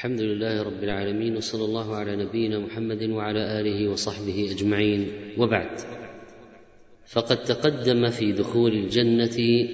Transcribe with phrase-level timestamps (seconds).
[0.00, 5.08] الحمد لله رب العالمين وصلى الله على نبينا محمد وعلى آله وصحبه أجمعين.
[5.38, 5.80] وبعد
[7.06, 9.68] فقد تقدم في دخول الجنة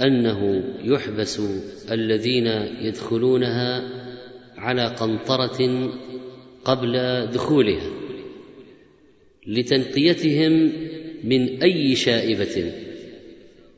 [0.00, 1.40] أنه يحبس
[1.90, 2.46] الذين
[2.80, 3.82] يدخلونها
[4.56, 5.90] على قنطرة
[6.64, 7.90] قبل دخولها
[9.46, 10.72] لتنقيتهم
[11.24, 12.72] من أي شائبة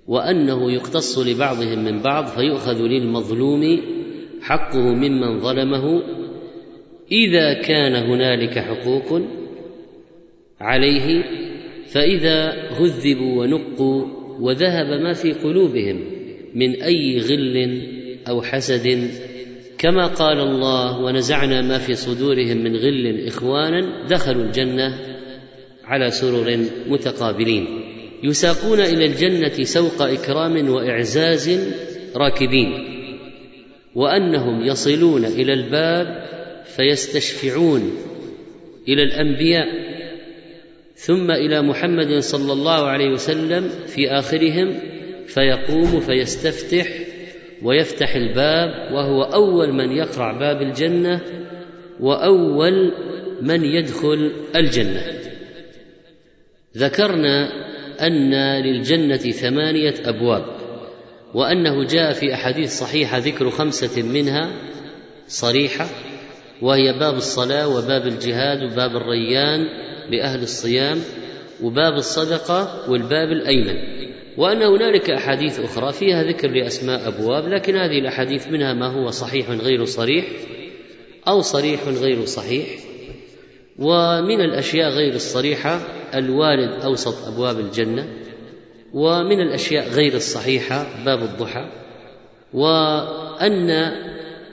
[0.09, 4.02] وأنه يقتص لبعضهم من بعض فيؤخذ للمظلوم
[4.43, 6.03] حقه ممن ظلمه
[7.13, 9.23] إذا كان هنالك حقوق
[10.61, 11.25] عليه
[11.87, 14.05] فإذا هذبوا ونقوا
[14.41, 16.01] وذهب ما في قلوبهم
[16.55, 17.83] من أي غل
[18.29, 19.11] أو حسد
[19.79, 24.99] كما قال الله ونزعنا ما في صدورهم من غل إخوانا دخلوا الجنة
[25.85, 27.67] على سرر متقابلين
[28.23, 31.73] يساقون إلى الجنة سوق إكرام وإعزاز
[32.17, 33.02] راكبين.
[33.95, 36.25] وأنهم يصلون إلى الباب
[36.77, 37.93] فيستشفعون
[38.89, 39.67] إلى الأنبياء
[40.95, 44.79] ثم إلى محمد صلى الله عليه وسلم في آخرهم
[45.27, 46.87] فيقوم فيستفتح
[47.63, 51.21] ويفتح الباب وهو أول من يقرع باب الجنة
[52.01, 52.93] وأول
[53.43, 55.03] من يدخل الجنة.
[56.77, 57.49] ذكرنا
[58.01, 60.62] أن للجنة ثمانية أبواب.
[61.35, 64.53] وأنه جاء في أحاديث صحيحة ذكر خمسة منها
[65.29, 65.87] صريحة
[66.63, 69.61] وهي باب الصلاة وباب الجهاد وباب الريان
[70.11, 70.99] لأهل الصيام
[71.63, 73.77] وباب الصدقة والباب الأيمن.
[74.37, 79.51] وأن هنالك أحاديث أخرى فيها ذكر لأسماء أبواب لكن هذه الأحاديث منها ما هو صحيح
[79.51, 80.25] غير صريح
[81.29, 82.67] أو صريح غير صحيح.
[83.79, 85.81] ومن الأشياء غير الصريحة
[86.15, 88.22] الوارد أوسط أبواب الجنة.
[88.95, 91.67] ومن الأشياء غير الصحيحة باب الضحى
[92.53, 93.93] وأن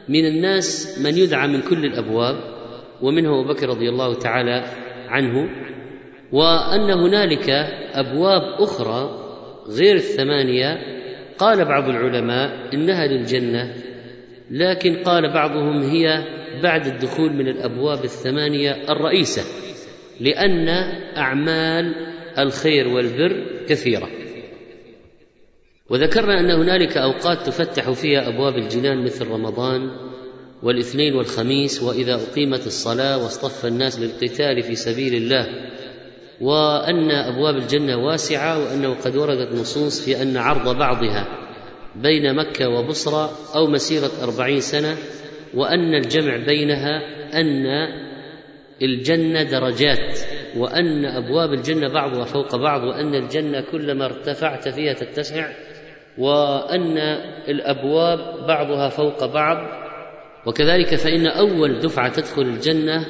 [0.10, 2.36] من الناس من يدعى من كل الأبواب
[3.02, 4.66] ومنه أبو بكر رضي الله تعالى
[5.08, 5.50] عنه
[6.32, 7.50] وأن هنالك
[7.94, 9.26] أبواب أخرى
[9.68, 11.00] غير الثمانية.
[11.38, 13.76] قال بعض العلماء إنها للجنة
[14.52, 16.24] لكن قال بعضهم هي
[16.64, 19.42] بعد الدخول من الأبواب الثمانية الرئيسة
[20.20, 20.70] لأن
[21.18, 21.96] أعمال
[22.40, 24.10] الخير والبر كثيرة.
[25.90, 29.90] وذكرنا أن هنالك أوقات تفتح فيها أبواب الجنان مثل رمضان
[30.64, 35.48] والاثنين والخميس وإذا أقيمت الصلاة واصطف الناس للقتال في سبيل الله
[36.42, 41.28] وأن أبواب الجنة واسعة وأنه قد وردت نصوص في أن عرض بعضها
[41.96, 44.98] بين مكة وبصرى أو مسيرة أربعين سنة
[45.54, 47.02] وأن الجمع بينها
[47.34, 47.66] أن
[48.82, 50.20] الجنة درجات
[50.58, 55.52] وأن أبواب الجنة بعضها فوق بعض وأن الجنة كلما ارتفعت فيها تتسع
[56.20, 56.98] وأن
[57.48, 59.58] الأبواب بعضها فوق بعض
[60.46, 63.06] وكذلك فإن أول دفعة تدخل الجنة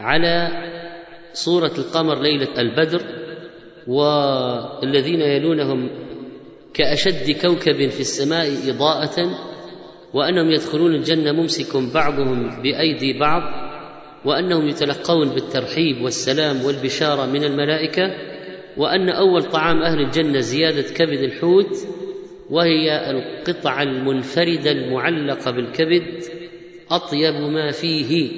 [0.00, 0.48] على
[1.32, 3.02] صورة القمر ليلة البدر
[3.86, 5.90] والذين يلونهم
[6.74, 9.38] كأشد كوكب في السماء إضاءة
[10.14, 13.42] وأنهم يدخلون الجنة ممسك بعضهم بأيدي بعض
[14.24, 18.31] وأنهم يتلقون بالترحيب والسلام والبشارة من الملائكة
[18.76, 21.76] وأن أول طعام أهل الجنة زيادة كبد الحوت
[22.50, 26.22] وهي القطعه المنفردة المعلقة بالكبد
[26.90, 28.30] أطيب ما فيه.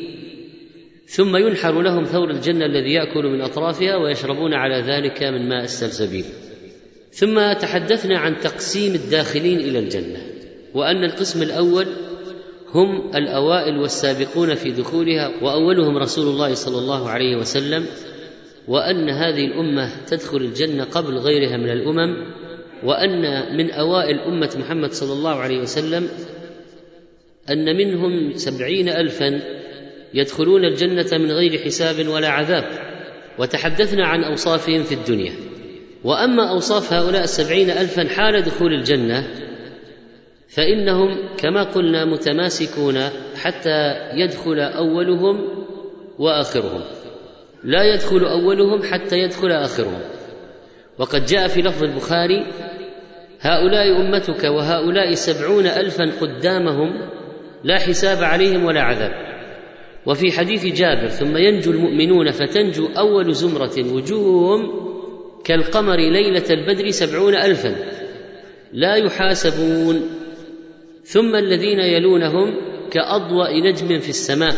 [1.06, 6.24] ثم ينحر لهم ثور الجنة الذي يأكل من أطرافها ويشربون على ذلك من ماء السلسبيل.
[7.12, 10.18] ثم تحدثنا عن تقسيم الداخلين إلى الجنة
[10.74, 11.86] وأن القسم الأول
[12.74, 17.86] هم الأوائل والسابقون في دخولها وأولهم رسول الله صلى الله عليه وسلم
[18.68, 22.16] وأن هذه الأمة تدخل الجنة قبل غيرها من الأمم
[22.84, 26.08] وأن من أوائل أمة محمد صلى الله عليه وسلم
[27.50, 29.40] أن منهم سبعين الفا
[30.14, 32.64] يدخلون الجنة من غير حساب ولا عذاب
[33.38, 35.32] وتحدثنا عن أوصافهم في الدنيا.
[36.04, 39.28] وأما أوصاف هؤلاء السبعين الفا حال دخول الجنة
[40.48, 42.98] فإنهم كما قلنا متماسكون
[43.36, 45.48] حتى يدخل أولهم
[46.18, 46.82] وآخرهم.
[47.64, 50.00] لا يدخل أولهم حتى يدخل آخرهم.
[50.98, 52.46] وقد جاء في لفظ البخاري
[53.40, 57.10] هؤلاء أمتك وهؤلاء سبعون الفا قدامهم
[57.64, 59.12] لا حساب عليهم ولا عذاب.
[60.06, 64.70] وفي حديث جابر ثم ينجو المؤمنون فتنجو أول زمرة وجوههم
[65.44, 67.76] كالقمر ليلة البدر سبعون الفا.
[68.72, 70.10] لا يحاسبون.
[71.04, 72.54] ثم الذين يلونهم
[72.90, 74.54] كأضواء نجم في السماء.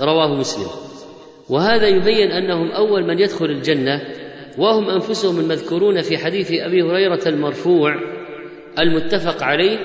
[0.00, 0.93] رواه مسلم.
[1.50, 4.00] وهذا يبين أنهم أول من يدخل الجنة
[4.58, 7.94] وهم أنفسهم المذكورون في حديث أبي هريرة المرفوع
[8.78, 9.78] المتفق عليه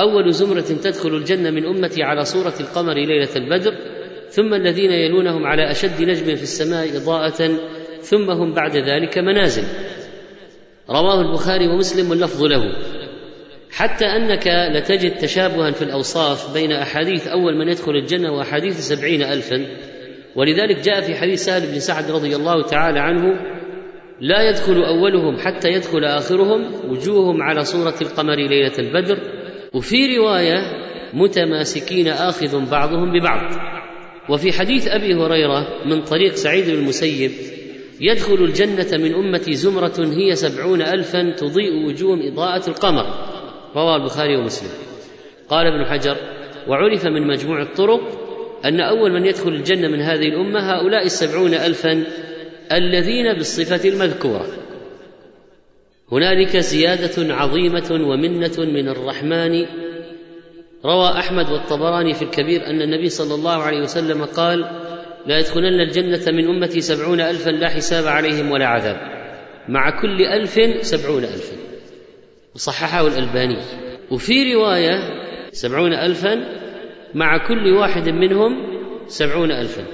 [0.00, 3.74] أول زمرة تدخل الجنة من أمتي على صورة القمر ليلة البدر
[4.28, 7.58] ثم الذين يلونهم على أشد نجم في السماء اضاءه
[8.00, 9.64] ثم هم بعد ذلك منازل.
[10.90, 12.72] رواه البخاري ومسلم واللفظ له.
[13.70, 19.66] حتى أنك لتجد تشابها في الأوصاف بين أحاديث أول من يدخل الجنة وأحاديث سبعين الفا
[20.36, 23.40] ولذلك جاء في حديث سهل بن سعد رضي الله تعالى عنه
[24.20, 29.18] لا يدخل أولهم حتى يدخل آخرهم وجوههم على صورة القمر ليلة البدر
[29.74, 30.58] وفي رواية
[31.14, 33.52] متماسكين آخذ بعضهم ببعض.
[34.30, 37.30] وفي حديث أبي هريرة من طريق سعيد بن المسيب
[38.00, 43.04] يدخل الجنة من أمتي زمرة هي سبعون الفا تضيء وجوههم إضاءة القمر.
[43.76, 44.70] رواه البخاري ومسلم.
[45.48, 46.16] قال ابن حجر
[46.68, 48.25] وعرف من مجموع الطرق
[48.66, 52.04] أن أول من يدخل الجنة من هذه الأمة هؤلاء السبعون ألفا
[52.72, 54.46] الذين بالصفة المذكورة.
[56.12, 59.66] هنالك زيادة عظيمة ومنة من الرحمن.
[60.84, 64.60] روى أحمد والطبراني في الكبير أن النبي صلى الله عليه وسلم قال
[65.26, 68.96] لا يدخلن الجنة من أمتي سبعون ألفا لا حساب عليهم ولا عذاب.
[69.68, 71.56] مع كل ألف سبعون ألفا.
[72.54, 73.58] وصححه الألباني.
[74.10, 74.98] وفي رواية
[75.52, 76.65] سبعون ألفا
[77.16, 78.52] مع كل واحد منهم
[79.06, 79.84] سبعون ألفا.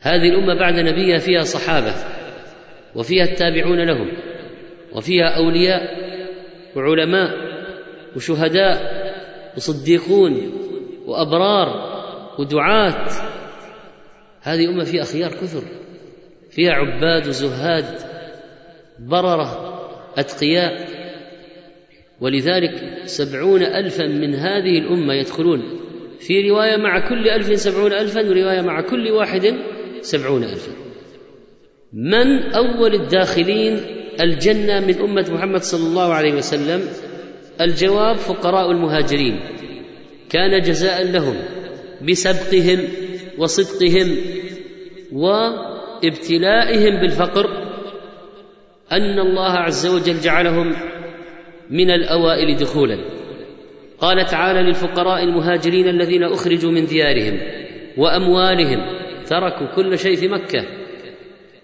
[0.00, 1.94] هذه الأمة بعد نبيها فيها صحابة
[2.94, 4.12] وفيها التابعون لهم
[4.92, 5.82] وفيها أولياء
[6.76, 7.30] وعلماء
[8.16, 9.06] وشهداء
[9.56, 10.52] وصديقون
[11.06, 11.96] وأبرار
[12.38, 13.08] ودعاة.
[14.42, 15.62] هذه أمة فيها أخيار كثر
[16.50, 17.84] فيها عباد وزهاد
[18.98, 19.76] بررة
[20.18, 20.86] أتقياء.
[22.20, 25.85] ولذلك سبعون ألفا من هذه الأمة يدخلون
[26.20, 29.54] في رواية مع كل ألف سبعون ألفا ورواية مع كل واحد
[30.00, 30.72] سبعون ألفا.
[31.92, 33.80] من أول الداخلين
[34.20, 36.88] الجنة من أمة محمد صلى الله عليه وسلم؟
[37.60, 39.40] الجواب فقراء المهاجرين.
[40.30, 41.36] كان جزاء لهم
[42.08, 42.88] بسبقهم
[43.38, 44.16] وصدقهم
[45.12, 47.46] وابتلائهم بالفقر.
[48.92, 50.76] أن الله عز وجل جعلهم
[51.70, 53.15] من الأوائل دخولا.
[54.00, 57.40] قال تعالى للفقراء المهاجرين الذين أخرجوا من ديارهم
[57.96, 58.78] وأموالهم
[59.26, 60.64] تركوا كل شيء في مكة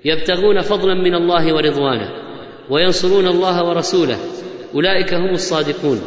[0.05, 2.11] يبتغون فضلا من الله ورضوانه
[2.71, 4.17] وينصرون الله ورسوله
[4.75, 6.01] أولئك هم الصادقون.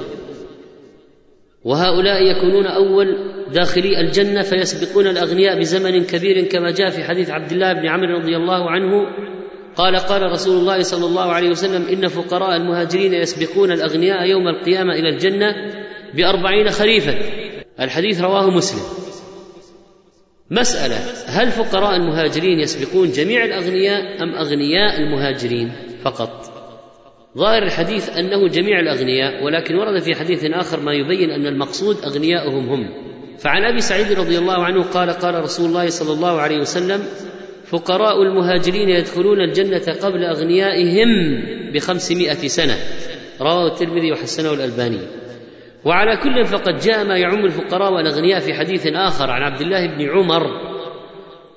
[1.63, 3.07] وهؤلاء يكونون أول
[3.53, 8.35] داخلي الجنة فيسبقون الأغنياء بزمن كبير كما جاء في حديث عبد الله بن عمرو رضي
[8.35, 8.91] الله عنه.
[9.75, 14.93] قال قال رسول الله صلى الله عليه وسلم إن فقراء المهاجرين يسبقون الأغنياء يوم القيامة
[14.93, 15.55] إلى الجنة
[16.15, 17.15] بأربعين خريفا
[17.79, 18.81] الحديث رواه مسلم.
[20.51, 20.97] مسألة
[21.27, 25.71] هل فقراء المهاجرين يسبقون جميع الأغنياء أم أغنياء المهاجرين
[26.03, 26.51] فقط؟
[27.37, 32.69] ظاهر الحديث أنه جميع الأغنياء ولكن ورد في حديث آخر ما يبين أن المقصود أغنياؤهم
[32.69, 32.89] هم.
[33.39, 37.03] فعن أبي سعيد رضي الله عنه قال قال رسول الله صلى الله عليه وسلم
[37.65, 41.07] فقراء المهاجرين يدخلون الجنة قبل أغنيائهم
[41.73, 42.77] بخمسمائة سنة
[43.41, 44.99] رواه الترمذي وحسنه الألباني.
[45.85, 50.09] وعلى كل فقد جاء ما يعم الفقراء والأغنياء في حديث آخر عن عبد الله بن
[50.09, 50.43] عمر.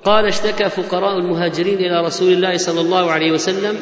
[0.04, 3.76] قال اشتكى فقراء المهاجرين إلى رسول الله صلى الله عليه وسلم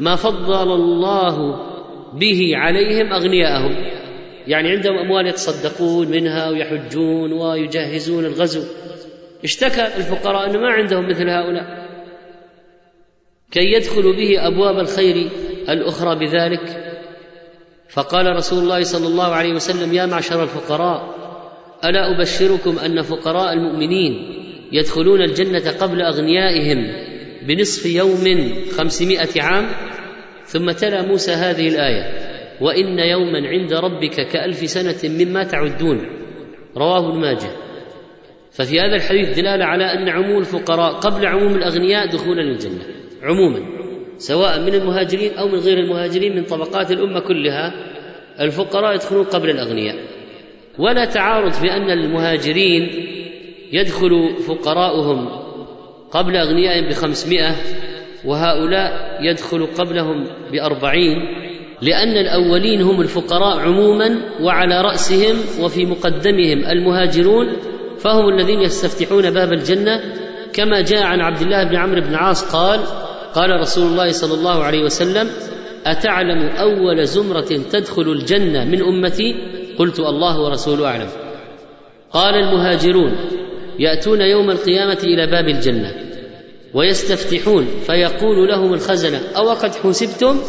[0.00, 1.56] ما فضل الله
[2.12, 3.74] به عليهم أغنياءهم.
[4.46, 8.62] يعني عندهم أموال يتصدقون منها ويحجون ويجهزون الغزو.
[9.44, 11.82] اشتكى الفقراء أن ما عندهم مثل هؤلاء.
[13.50, 15.30] كي يدخلوا به أبواب الخير
[15.68, 16.91] الأخرى بذلك
[17.92, 21.14] فقال رسول الله صلى الله عليه وسلم يا معشر الفقراء
[21.84, 26.92] ألا أبشركم أن فقراء المؤمنين يدخلون الجنة قبل أغنيائهم
[27.46, 29.66] بنصف يوم خمسمائة عام؟
[30.44, 36.06] ثم تلا موسى هذه الآية وإن يوما عند ربك كألف سنة مما تعدون
[36.76, 37.50] رواه ابن ماجه.
[38.52, 42.82] ففي هذا الحديث دلالة على أن عموم الفقراء قبل عموم الأغنياء دخولا للجنه
[43.22, 43.81] عموما.
[44.22, 47.72] سواء من المهاجرين أو من غير المهاجرين من طبقات الأمة كلها
[48.40, 49.96] الفقراء يدخلون قبل الأغنياء.
[50.78, 52.90] ولا تعارض في أن المهاجرين
[53.72, 55.28] يدخل فقراؤهم
[56.10, 57.54] قبل أغنيائهم بخمسمائة
[58.24, 61.18] وهؤلاء يدخل قبلهم بأربعين
[61.82, 67.56] لأن الأولين هم الفقراء عموما وعلى رأسهم وفي مقدمهم المهاجرون
[67.98, 70.00] فهم الذين يستفتحون باب الجنة.
[70.52, 72.80] كما جاء عن عبد الله بن عمرو بن عاص قال
[73.34, 75.30] قال رسول الله صلى الله عليه وسلم
[75.86, 79.34] أتعلم أول زمرة تدخل الجنة من أمتي؟
[79.78, 81.08] قلت الله ورسوله أعلم.
[82.10, 83.12] قال المهاجرون
[83.78, 85.94] يأتون يوم القيامة إلى باب الجنة
[86.74, 90.40] ويستفتحون فيقول لهم الخزنة أو قد حسبتم؟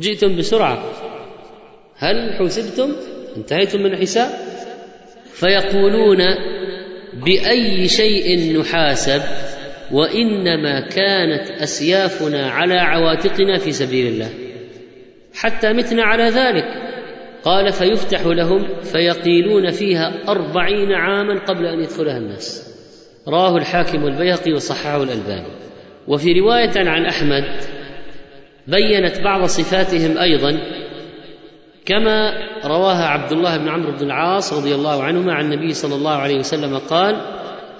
[0.00, 0.84] جئتم بسرعة.
[1.96, 2.92] هل حسبتم؟
[3.36, 4.30] انتهيتم من الحساب؟
[5.32, 6.18] فيقولون
[7.24, 9.22] بأي شيء نحاسب؟
[9.92, 14.28] وإنما كانت أسيافنا على عواتقنا في سبيل الله.
[15.34, 16.64] حتى متنا على ذلك.
[17.44, 22.76] قال فيفتح لهم فيقيلون فيها أربعين عاما قبل أن يدخلها الناس.
[23.28, 25.48] راه الحاكم والبيهقي وصححه الألباني.
[26.08, 27.44] وفي رواية عن أحمد
[28.68, 30.58] بينت بعض صفاتهم أيضا
[31.86, 32.32] كما
[32.64, 36.38] رواها عبد الله بن عمرو بن العاص رضي الله عنهما عن النبي صلى الله عليه
[36.38, 37.16] وسلم قال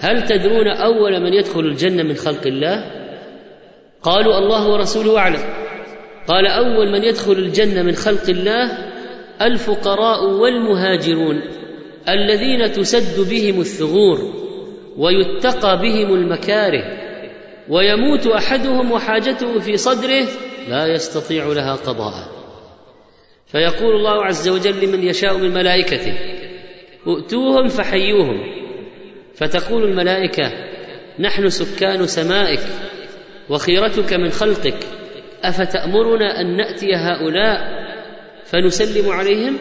[0.01, 2.85] هل تدرون أول من يدخل الجنة من خلق الله؟
[4.03, 5.41] قالوا الله ورسوله أعلم.
[6.29, 8.79] قال أول من يدخل الجنة من خلق الله
[9.43, 11.43] الفقراء والمهاجرون
[12.09, 14.19] الذين تسد بهم الثغور
[14.97, 16.85] ويتقى بهم المكاره
[17.69, 20.27] ويموت أحدهم وحاجته في صدره
[20.69, 22.37] لا يستطيع لها قضاء.
[23.47, 26.15] فيقول الله عز وجل لمن يشاء من ملائكته
[27.07, 28.66] ائتوهم فحيوهم
[29.37, 30.53] فتقول الملائكة
[31.19, 32.61] نحن سكان سمائك
[33.51, 34.79] وخيرتك من خلقك
[35.43, 37.87] أفتأمرنا أن نأتي هؤلاء
[38.45, 39.59] فنسلم عليهم؟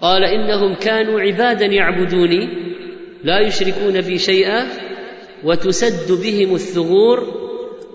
[0.00, 2.48] قال إنهم كانوا عبادا يعبدوني
[3.24, 4.66] لا يشركون بي شيئا
[5.44, 7.44] وتسد بهم الثغور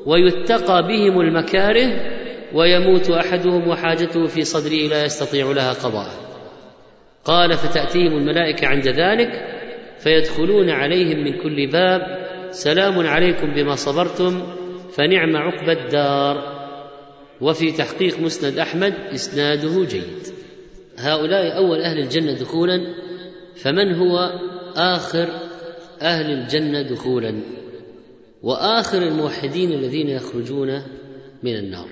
[0.06, 1.88] ويتقى بهم المكاره
[2.54, 6.10] ويموت أحدهم وحاجته في صدره لا يستطيع لها قضاء.
[7.26, 9.59] قال فتأتيهم الملائكة عند ذلك
[10.00, 12.02] فيدخلون عليهم من كل باب.
[12.52, 14.44] سلام عليكم بما صبرتم
[14.92, 16.60] فنعم عقبى الدار.
[17.42, 20.28] وفي تحقيق مسند أحمد إسناده جيد.
[20.98, 22.80] هؤلاء أول أهل الجنة دخولا
[23.56, 24.32] فمن هو
[24.76, 25.28] آخر
[26.02, 27.40] أهل الجنة دخولا؟
[28.44, 30.82] وآخر الموحدين الذين يخرجون
[31.44, 31.88] من النار.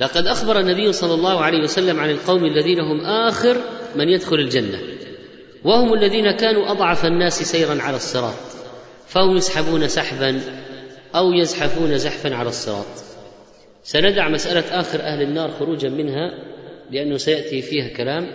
[0.00, 3.56] لقد أخبر النبي صلى الله عليه وسلم عن القوم الذين هم آخر
[3.96, 4.78] من يدخل الجنة.
[5.66, 8.34] وهم الذين كانوا أضعف الناس سيرا على الصراط
[9.06, 10.40] فهم يسحبون سحبا
[11.14, 12.86] أو يزحفون زحفا على الصراط.
[13.82, 16.30] سندع مسألة آخر أهل النار خروجا منها
[16.90, 18.26] لأنه سيأتي فيها كلام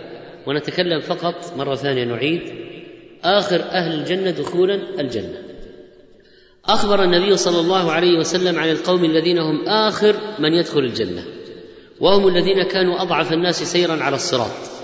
[0.46, 2.42] ونتكلم فقط مرة ثانية نعيد.
[3.24, 5.42] آخر أهل الجنة دخولا الجنة.
[6.64, 11.24] أخبر النبي صلى الله عليه وسلم عن القوم الذين هم آخر من يدخل الجنة
[12.00, 14.81] وهم الذين كانوا أضعف الناس سيرا على الصراط.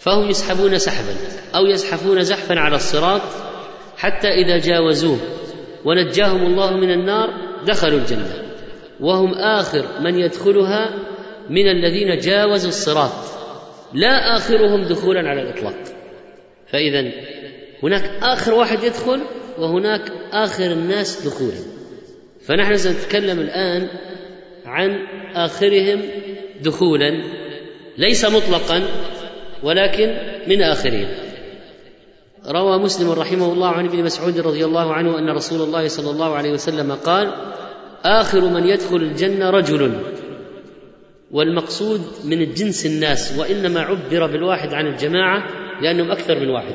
[0.00, 1.14] فهم يسحبون سحبا
[1.54, 3.20] أو يزحفون زحفا على الصراط
[3.96, 5.18] حتى إذا جاوزوه.
[5.84, 7.28] ونجاهم الله من النار
[7.66, 8.42] دخلوا الجنة.
[9.00, 10.94] وهم آخر من يدخلها
[11.50, 13.12] من الذين جاوزوا الصراط.
[13.94, 15.76] لا آخرهم دخولا على الإطلاق.
[16.66, 17.12] فاذا
[17.82, 19.20] هناك آخر واحد يدخل
[19.58, 21.60] وهناك آخر الناس دخولا.
[22.46, 23.88] فنحن سنتكلم الآن
[24.66, 24.90] عن
[25.34, 26.02] آخرهم
[26.60, 27.10] دخولا.
[27.98, 28.82] ليس مطلقا
[29.62, 31.08] ولكن من اخرهم
[32.46, 36.34] روى مسلم رحمه الله عن ابن مسعود رضي الله عنه أن رسول الله صلى الله
[36.34, 37.32] عليه وسلم قال
[38.04, 39.92] آخر من يدخل الجنة رجل
[41.30, 45.44] والمقصود من الجنس الناس وإنما عبر بالواحد عن الجماعة
[45.82, 46.74] لأنهم أكثر من واحد.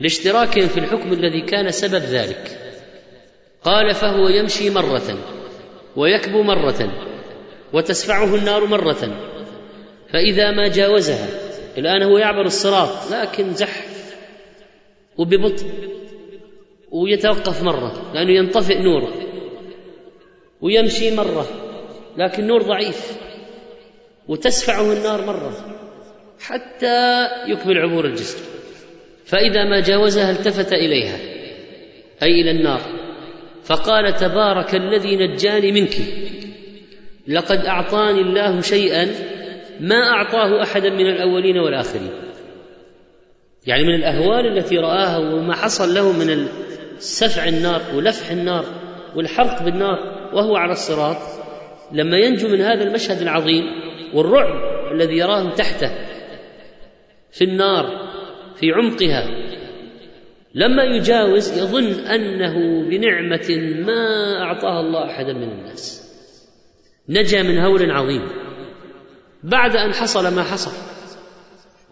[0.00, 2.58] لاشتراكهم في الحكم الذي كان سبب ذلك.
[3.64, 5.18] قال فهو يمشي مرة
[5.96, 6.92] ويكبو مرة
[7.72, 9.16] وتسفعه النار مرة.
[10.12, 11.43] فإذا ما جاوزها
[11.78, 14.14] الآن هو يعبر الصراط لكن زحف
[15.18, 15.66] وببطء
[16.90, 19.14] ويتوقف مرة لأنه ينطفئ نوره
[20.60, 21.48] ويمشي مرة
[22.16, 23.18] لكن نور ضعيف
[24.28, 25.52] وتسفعه النار مرة
[26.40, 28.38] حتى يكمل عبور الجسر.
[29.24, 31.18] فإذا ما جاوزها التفت إليها
[32.22, 32.80] أي إلى النار.
[33.64, 35.96] فقال تبارك الذي نجاني منك
[37.28, 39.14] لقد أعطاني الله شيئا
[39.80, 42.10] ما أعطاه أحدا من الأولين والآخرين.
[43.66, 46.46] يعني من الأهوال التي رآها وما حصل له من
[46.98, 48.64] سفع النار ولفح النار
[49.16, 49.98] والحرق بالنار
[50.34, 51.16] وهو على الصراط
[51.92, 53.64] لما ينجو من هذا المشهد العظيم
[54.14, 55.90] والرعب الذي يراهم تحته
[57.32, 57.86] في النار
[58.56, 59.26] في عمقها
[60.54, 66.04] لما يجاوز يظن أنه بنعمة ما أعطاها الله أحدا من الناس.
[67.08, 68.22] نجا من هول عظيم.
[69.44, 70.70] بعد أن حصل ما حصل.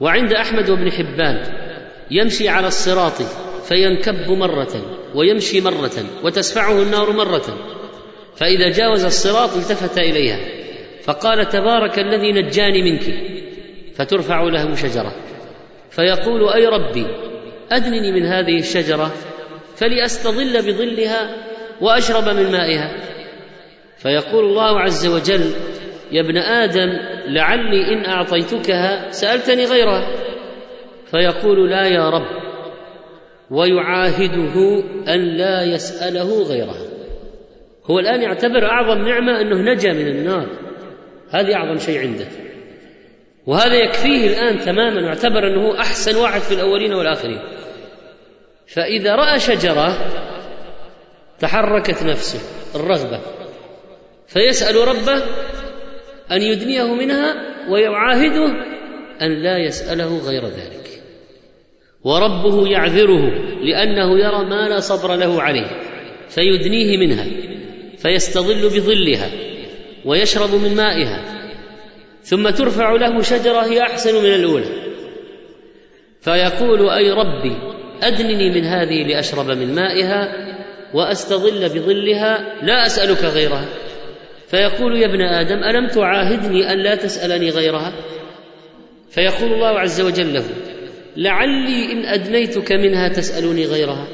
[0.01, 1.43] وعند أحمد وابن حبان
[2.11, 3.23] يمشي على الصراط
[3.69, 7.77] فينكب مرة ويمشي مرة وتسفعه النار مرة.
[8.37, 10.39] فإذا جاوز الصراط التفت إليها.
[11.03, 13.15] فقال تبارك الذي نجاني منك
[13.95, 15.15] فترفع له شجرة.
[15.91, 17.07] فيقول أي ربي
[17.71, 19.13] أدنني من هذه الشجرة
[19.77, 21.37] فلأستظل بظلها
[21.81, 23.13] وأشرب من مائها.
[23.99, 25.55] فيقول الله عز وجل
[26.13, 26.91] يا ابن آدم
[27.27, 30.07] لعلي إن أعطيتكها سألتني غيرها.
[31.11, 32.27] فيقول لا يا رب
[33.51, 36.87] ويعاهده أن لا يسأله غيرها.
[37.91, 40.47] هو الآن يعتبر أعظم نعمة أنه نجا من النار.
[41.31, 42.27] هذه أعظم شيء عنده.
[43.47, 47.41] وهذا يكفيه الآن تماما واعتبر أنه أحسن واحد في الأولين والآخرين.
[48.67, 49.99] فإذا رأى شجرة
[51.41, 52.41] تحركت نفسه
[52.81, 53.21] الرغبة.
[54.27, 55.23] فيسأل ربه
[56.33, 57.35] أن يدنيه منها
[57.71, 58.47] ويعاهده
[59.23, 61.03] أن لا يسأله غير ذلك.
[62.05, 63.29] وربه يعذره
[63.63, 65.71] لأنه يرى ما لا صبر له عليه
[66.29, 67.27] فيدنيه منها
[67.99, 69.31] فيستظل بظلها
[70.05, 71.25] ويشرب من مائها
[72.23, 74.67] ثم ترفع له شجرة هي أحسن من الأولى.
[76.21, 77.57] فيقول أي ربي
[78.03, 80.33] أدنني من هذه لأشرب من مائها
[80.95, 83.69] وأستظل بظلها لا أسألك غيرها.
[84.53, 87.93] فيقول يا ابن آدم ألم تعاهدني أن لا تسألني غيرها؟
[89.11, 90.45] فيقول الله عز وجل له
[91.17, 94.09] لعلي إن أدنيتك منها تسألني غيرها.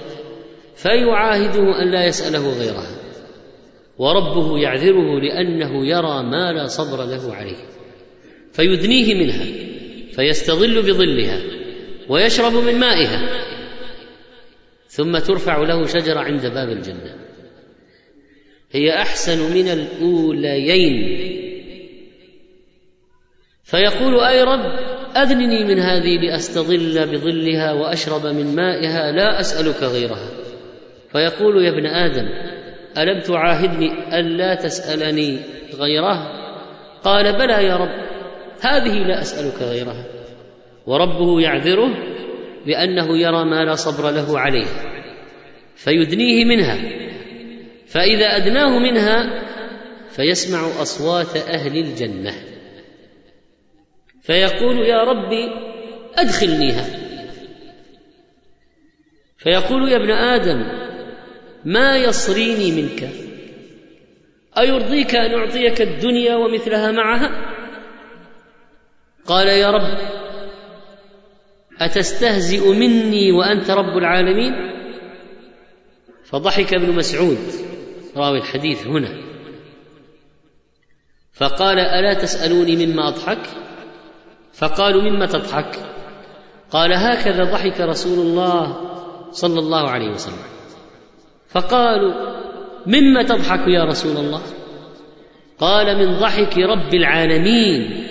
[0.77, 2.97] فيعاهده أن لا يسأله غيرها.
[3.99, 7.67] وربه يعذره لأنه يرى ما لا صبر له عليه.
[8.53, 9.45] فيدنيه منها
[10.13, 11.41] فيستظل بظلها
[12.09, 13.29] ويشرب من مائها
[14.89, 17.28] ثم ترفع له شجرة عند باب الجنة.
[18.73, 21.19] هي أحسن من الأوليين.
[23.65, 24.79] فيقول أي رب
[25.17, 30.29] أذنني من هذه لأستظل بظلها وأشرب من مائها لا أسألك غيرها.
[31.13, 32.29] فيقول يا ابن آدم
[32.99, 35.39] ألم تعاهدني ألا تسألني
[35.79, 36.33] غيرها
[37.05, 38.09] قال بلى يا رب
[38.61, 40.05] هذه لا أسألك غيرها.
[40.87, 41.91] وربه يعذره
[42.67, 44.67] بأنه يرى ما لا صبر له عليه
[45.77, 47.08] فيدنيه منها.
[47.89, 49.45] فإذا أدناه منها
[50.11, 52.35] فيسمع أصوات أهل الجنة.
[54.23, 55.49] فيقول يا ربي
[56.15, 56.85] أدخلنيها.
[59.39, 60.89] فيقول يا ابن آدم
[61.65, 63.09] ما يصريني منك؟
[64.59, 67.55] أيرضيك أن أعطيك الدنيا ومثلها معها؟
[69.27, 69.99] قال يا رب
[71.81, 74.53] أتستهزئ مني وأنت رب العالمين؟
[76.25, 77.68] فضحك ابن مسعود.
[78.19, 79.19] راوي الحديث هنا.
[81.33, 83.47] فقال ألا تسألوني مما أضحك؟
[84.53, 85.79] فقالوا مما تضحك؟
[86.71, 88.77] قال هكذا ضحك رسول الله
[89.31, 90.45] صلى الله عليه وسلم.
[91.49, 92.15] فقالوا
[92.87, 94.43] مما تضحك يا رسول الله؟
[95.59, 98.07] قال من ضحك رب العالمين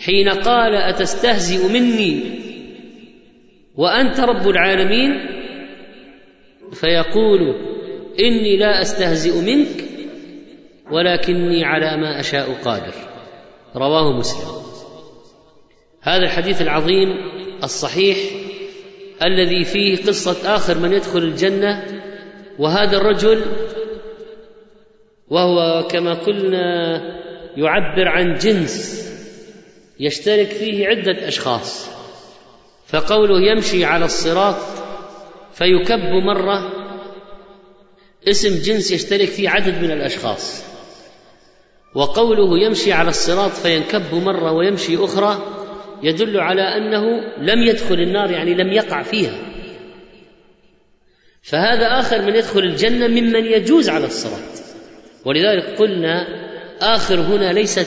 [0.00, 2.38] حين قال أتستهزئ مني؟
[3.76, 5.10] وأنت رب العالمين؟
[6.72, 7.54] فيقول
[8.20, 9.84] إني لا أستهزئ منك
[10.90, 12.94] ولكني على ما أشاء قادر.
[13.76, 14.58] رواه مسلم.
[16.02, 17.08] هذا الحديث العظيم
[17.64, 18.18] الصحيح
[19.22, 21.84] الذي فيه قصة آخر من يدخل الجنة
[22.58, 23.42] وهذا الرجل
[25.28, 26.96] وهو كما قلنا
[27.56, 29.08] يعبر عن جنس
[30.00, 31.90] يشترك فيه عدة أشخاص
[32.86, 34.56] فقوله يمشي على الصراط
[35.52, 36.77] فيكب مرة
[38.28, 40.64] اسم جنس يشترك فيه عدد من الأشخاص.
[41.94, 45.42] وقوله يمشي على الصراط فينكب مرة ويمشي أخرى
[46.02, 47.04] يدل على أنه
[47.38, 49.38] لم يدخل النار يعني لم يقع فيها.
[51.42, 54.58] فهذا آخر من يدخل الجنة ممن يجوز على الصراط.
[55.24, 56.26] ولذلك قلنا
[56.80, 57.86] آخر هنا ليست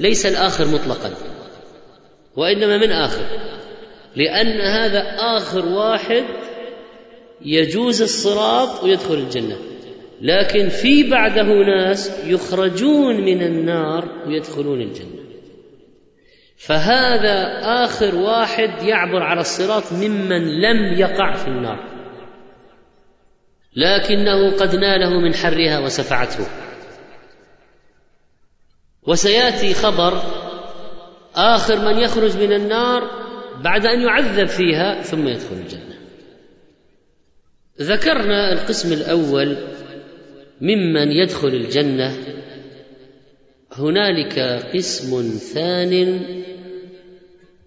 [0.00, 1.10] ليس الآخر مطلقا
[2.36, 3.22] وإنما من آخر
[4.16, 6.24] لأن هذا آخر واحد
[7.44, 9.56] يجوز الصراط ويدخل الجنة.
[10.20, 15.22] لكن في بعده ناس يخرجون من النار ويدخلون الجنة.
[16.56, 21.92] فهذا آخر واحد يعبر على الصراط ممن لم يقع في النار.
[23.76, 26.46] لكنه قد ناله من حرها وسفعته.
[29.06, 30.22] وسيأتي خبر
[31.34, 33.02] آخر من يخرج من النار
[33.64, 35.91] بعد أن يعذب فيها ثم يدخل الجنة.
[37.80, 39.56] ذكرنا القسم الأول
[40.60, 42.16] ممن يدخل الجنة.
[43.72, 44.38] هنالك
[44.74, 45.22] قسم
[45.54, 46.20] ثان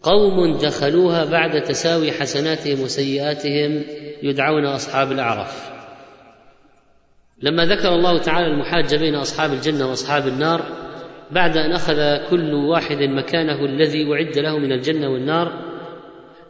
[0.04, 3.84] قوم دخلوها بعد تساوي حسناتهم وسيئاتهم
[4.24, 5.70] يدعون أصحاب الأعراف.
[7.42, 10.86] لما ذكر الله تعالى المحاجه بين أصحاب الجنة وأصحاب النار
[11.32, 15.76] بعد أن أخذ كل واحد مكانه الذي أعد له من الجنة والنار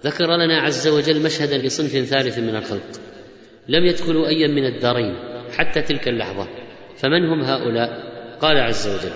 [0.03, 3.14] ذكر لنا عز وجل مشهدا لصنف ثالث من الخلق.
[3.67, 5.15] لم يدخلوا ايا من الدارين
[5.58, 6.47] حتى تلك اللحظة.
[6.97, 7.89] فمن هم هؤلاء؟
[8.41, 9.15] قال عز وجل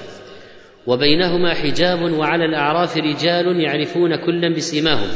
[0.88, 5.10] وبينهما حجاب وعلى الأعراف رجال يعرفون كلا بسيماهم.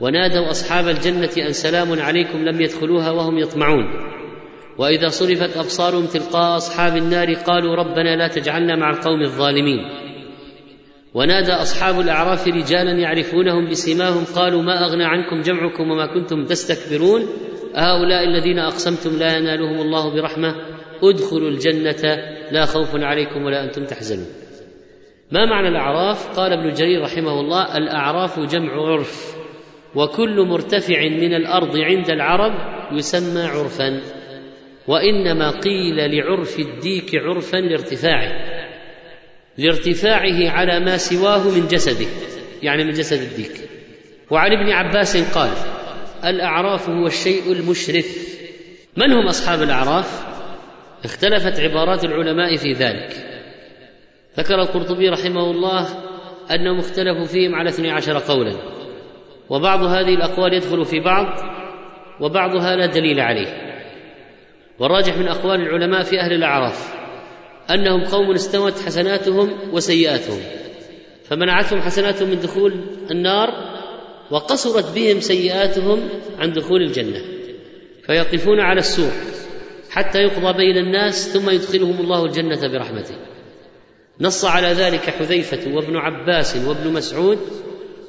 [0.00, 3.84] ونادوا أصحاب الجنة أن سلام عليكم لم يدخلوها وهم يطمعون.
[4.78, 9.80] وإذا صرفت أبصارهم تلقاء أصحاب النار قالوا ربنا لا تجعلنا مع القوم الظالمين.
[11.14, 17.26] ونادى أصحاب الأعراف رجالا يعرفونهم بسيماهم قالوا ما أغنى عنكم جمعكم وما كنتم تستكبرون؟
[17.74, 20.54] هؤلاء الذين أقسمتم لا ينالهم الله برحمة
[21.02, 22.16] ادخلوا الجنة
[22.50, 24.26] لا خوف عليكم ولا أنتم تحزنون.
[25.32, 29.36] ما معنى الأعراف؟ قال ابن جرير رحمه الله الأعراف جمع عرف
[29.94, 32.52] وكل مرتفع من الأرض عند العرب
[32.92, 34.00] يسمى عرفا
[34.88, 38.32] وإنما قيل لعرف الديك عرفا لارتفاعه
[39.58, 42.06] لارتفاعه على ما سواه من جسده
[42.62, 43.70] يعني من جسد الديك.
[44.30, 45.50] وعن ابن عباس قال
[46.24, 48.38] الأعراف هو الشيء المشرف.
[48.96, 50.26] من هم أصحاب الأعراف؟
[51.04, 53.12] اختلفت عبارات العلماء في ذلك.
[54.38, 55.88] ذكر القرطبي رحمه الله
[56.50, 58.56] أنهم اختلفوا فيهم على اثني عشر قولا.
[59.48, 61.26] وبعض هذه الأقوال يدخل في بعض
[62.20, 63.70] وبعضها لا دليل عليه.
[64.78, 66.94] والراجح من أقوال العلماء في أهل الأعراف
[67.70, 70.40] أنهم قوم استوت حسناتهم وسيئاتهم.
[71.24, 73.69] فمنعتهم حسناتهم من دخول النار
[74.30, 77.20] وقصرت بهم سيئاتهم عن دخول الجنة
[78.06, 79.12] فيقفون على السور
[79.90, 83.14] حتى يقضى بين الناس ثم يدخلهم الله الجنة برحمته.
[84.20, 87.38] نص على ذلك حذيفة وابن عباس وابن مسعود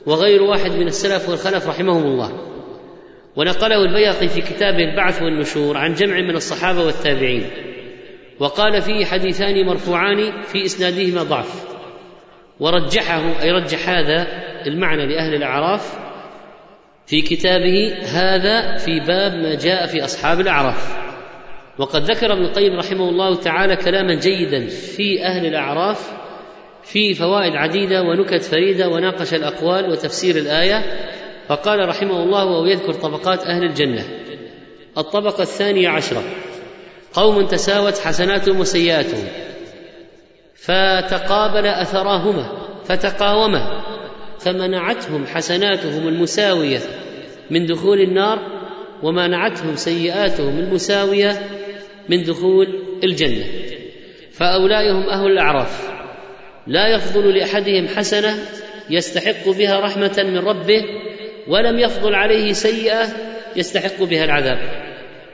[0.06, 2.32] وغير واحد من السلف والخلف رحمهم الله.
[3.36, 7.50] ونقله البيهقي في كتابه البعث والنشور عن جمع من الصحابة والتابعين
[8.40, 11.66] وقال فيه حديثان مرفوعان في إسنادهما ضعف.
[12.60, 14.28] ورجحه أي رجح هذا
[14.68, 16.11] المعنى لأهل الأعراف
[17.06, 20.98] في كتابه هذا في باب ما جاء في أصحاب الأعراف.
[21.78, 26.12] وقد ذكر ابن القيم رحمه الله تعالى كلاما جيدا في أهل الأعراف
[26.84, 30.84] في فوائد عديدة ونكت فريدة وناقش الأقوال وتفسير الآية.
[31.48, 34.06] فقال رحمه الله وهو يذكر طبقات أهل الجنة
[34.98, 36.24] الطبقة الثانية عشرة
[37.14, 39.28] قوم تساوت حسناتهم وسيئاتهم
[40.56, 42.52] فتقابل أثراهما
[42.86, 43.82] فتقاوما
[44.44, 46.80] فمنعتهم حسناتهم المساوية
[47.52, 48.40] من دخول النار
[49.04, 51.40] ومنعتهم سيئاتهم المساوية
[52.10, 52.68] من دخول
[53.04, 53.46] الجنة.
[54.32, 55.92] فاولئك هم أهل الأعراف.
[56.68, 58.36] لا يفضل لأحدهم حسنة
[58.90, 60.84] يستحق بها رحمة من ربه
[61.48, 63.08] ولم يفضل عليه سيئة
[63.56, 64.60] يستحق بها العذاب.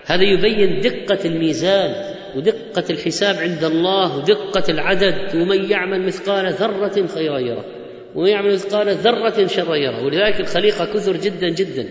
[0.06, 7.40] هذا يبين دقة الميزان ودقة الحساب عند الله ودقة العدد ومن يعمل مثقال ذرة خيرا
[7.40, 7.77] يره.
[8.18, 11.90] ومن يعمل مثقال ذرة شرا يره ولذلك الخليقة كثر جدا جدا.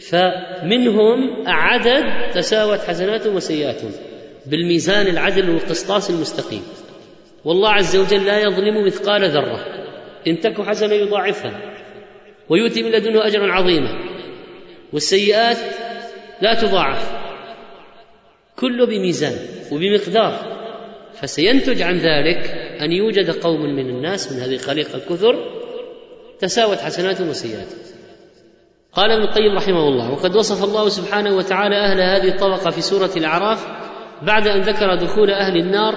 [0.00, 3.90] فمنهم عدد تساوت حسناتهم وسيئاتهم
[4.46, 6.62] بالميزان العدل والقسطاس المستقيم.
[7.44, 9.64] والله عز وجل لا يظلم مثقال ذرة.
[10.26, 11.74] إن تك حسنه يضاعفها
[12.48, 13.90] ويؤتي من لدنه اجرا عظيما.
[14.92, 15.58] والسيئات
[16.42, 17.12] لا تضاعف
[18.56, 19.34] كله بميزان
[19.72, 20.56] وبمقدار.
[21.14, 22.50] فسينتج عن ذلك
[22.80, 25.55] أن يوجد قوم من الناس من هذه الخليقة الكثر
[26.40, 27.78] تساوت حسناتهم وسيئاتهم
[28.92, 33.10] قال ابن القيم رحمه الله وقد وصف الله سبحانه وتعالى أهل هذه الطبقة في سورة
[33.16, 33.66] الأعراف
[34.22, 35.94] بعد أن ذكر دخول أهل النار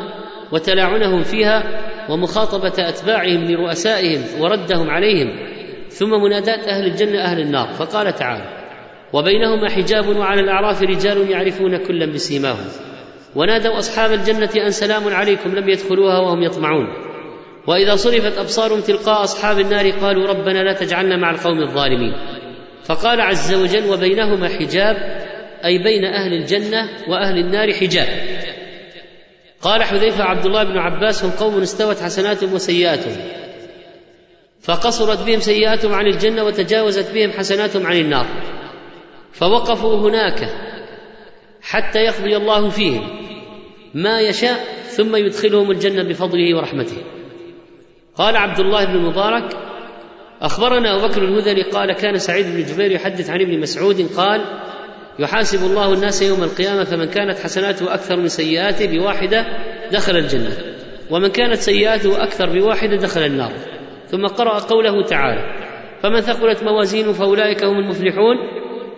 [0.52, 1.64] وتلاعنهم فيها
[2.10, 5.28] ومخاطبة أتباعهم لرؤسائهم وردهم عليهم
[5.90, 7.68] ثم مناداه أهل الجنة أهل النار.
[7.68, 8.44] فقال تعالى
[9.14, 12.68] وبينهما حجاب وعلى الأعراف رجال يعرفون كلا بسيماهم
[13.36, 17.09] ونادوا أصحاب الجنة أن سلام عليكم لم يدخلوها وهم يطمعون.
[17.68, 22.14] وإذا صرفت أبصارهم تلقاء أصحاب النار قالوا ربنا لا تجعلنا مع القوم الظالمين.
[22.84, 24.96] فقال عز وجل وبينهما حجاب
[25.66, 28.08] أي بين أهل الجنة وأهل النار حجاب.
[29.62, 33.18] قال حذيفة عبد الله بن عباس هم قوم استوت حسناتهم وسيئاتهم.
[34.62, 38.26] فقصرت بهم سيئاتهم عن الجنة وتجاوزت بهم حسناتهم عن النار.
[39.34, 40.50] فوقفوا هناك
[41.62, 43.08] حتى يقضي الله فيهم
[43.94, 47.19] ما يشاء ثم يدخلهم الجنة بفضله ورحمته.
[48.20, 49.58] قال عبد الله بن المبارك
[50.42, 54.42] أخبرنا أبو بكر الهذلي قال كان سعيد بن جبير يحدث عن ابن مسعود قال
[55.20, 59.46] يحاسب الله الناس يوم القيامة فمن كانت حسناته أكثر من سيئاته بواحدة
[59.92, 60.58] دخل الجنة
[61.10, 63.52] ومن كانت سيئاته أكثر بواحدة دخل النار.
[64.08, 65.42] ثم قرأ قوله تعالى
[66.04, 68.36] فمن ثقلت موازينه فأولئك هم المفلحون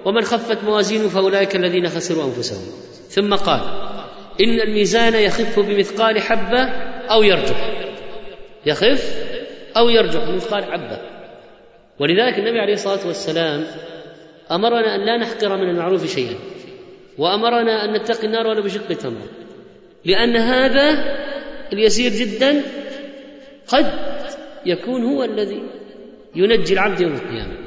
[0.06, 2.74] ومن خفت موازينه فأولئك الذين خسروا أنفسهم.
[3.10, 3.62] ثم قال
[4.42, 6.64] إن الميزان يخف بمثقال حبة
[7.12, 7.81] أو يرجح.
[8.66, 9.16] يخف
[9.78, 11.02] أو يرجح بمثقال حبة
[12.00, 13.66] ولذلك النبي عليه الصلاة والسلام
[14.52, 16.36] أمرنا أن لا نحقر من المعروف شيئا
[17.18, 19.28] وأمرنا أن نتقي النار ولو بشق تمر
[20.06, 21.16] لأن هذا
[21.74, 22.62] اليسير جدا
[23.68, 23.92] قد
[24.66, 25.64] يكون هو الذي
[26.36, 27.58] ينجي العبد يوم القيامة.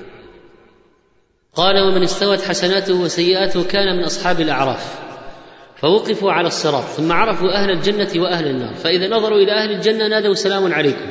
[1.55, 4.99] قال ومن استوت حسناته وسيئاته كان من أصحاب الأعراف.
[5.77, 8.75] فوقفوا على الصراط ثم عرفوا أهل الجنة وأهل النار.
[8.75, 11.07] فإذا نظروا إلى أهل الجنة نادوا سلام عليكم.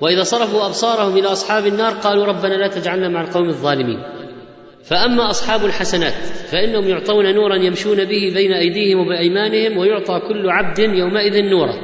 [0.00, 4.02] وإذا صرفوا أبصارهم إلى أصحاب النار قالوا ربنا لا تجعلنا مع القوم الظالمين.
[4.84, 6.14] فأما أصحاب الحسنات
[6.52, 11.74] فإنهم يعطون نورا يمشون به بين أيديهم وبأيمانهم ويعطى كل عبد يومئذ نورا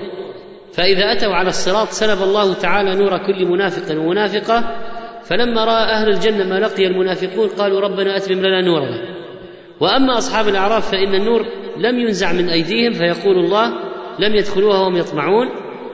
[0.72, 4.76] فإذا أتوا على الصراط سلب الله تعالى نور كل منافق ومنافقة.
[5.24, 8.98] فلما رأى أهل الجنة ما لقي المنافقون قالوا ربنا أتمم لنا نورنا.
[9.80, 13.68] وأما أصحاب الأعراف فإن النور لم ينزع من أيديهم فيقول الله
[14.18, 15.48] لم يدخلوها وهم يطمعون.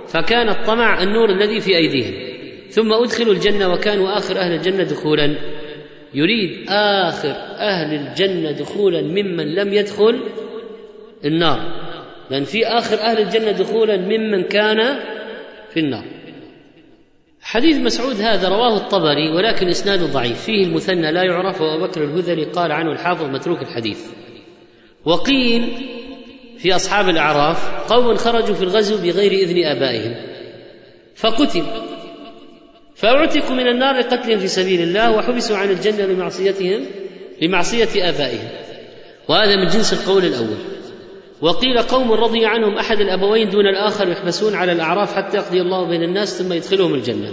[0.07, 2.15] فكان الطمع النور الذي في أيديهم.
[2.69, 5.37] ثم أدخلوا الجنة وكانوا آخر أهل الجنة دخولا.
[6.15, 10.21] يريد آخر أهل الجنة دخولا ممن لم يدخل
[11.25, 11.59] النار.
[12.31, 15.01] لأن في آخر أهل الجنة دخولا ممن كان
[15.71, 16.05] في النار.
[17.43, 20.43] حديث مسعود هذا رواه الطبري ولكن إسناده ضعيف.
[20.43, 24.07] فيه المثنى لا يعرف وأبو بكر الهذلي قال عنه الحافظ متروك الحديث.
[25.05, 25.69] وقيل
[26.59, 30.15] في أصحاب الأعراف قوم خرجوا في الغزو بغير إذن آبائهم
[31.15, 31.63] فقتل
[32.95, 36.87] فأعتقوا من النار لقتلهم في سبيل الله وحبسوا عن الجنة لمعصيتهم
[37.43, 38.49] لمعصية آبائهم.
[39.29, 40.59] وهذا من جنس القول الأول.
[41.43, 46.03] وقيل قوم رضي عنهم أحد الأبوين دون الآخر يحبسون على الأعراف حتى يقضي الله بين
[46.03, 47.31] الناس ثم يدخلهم الجنة.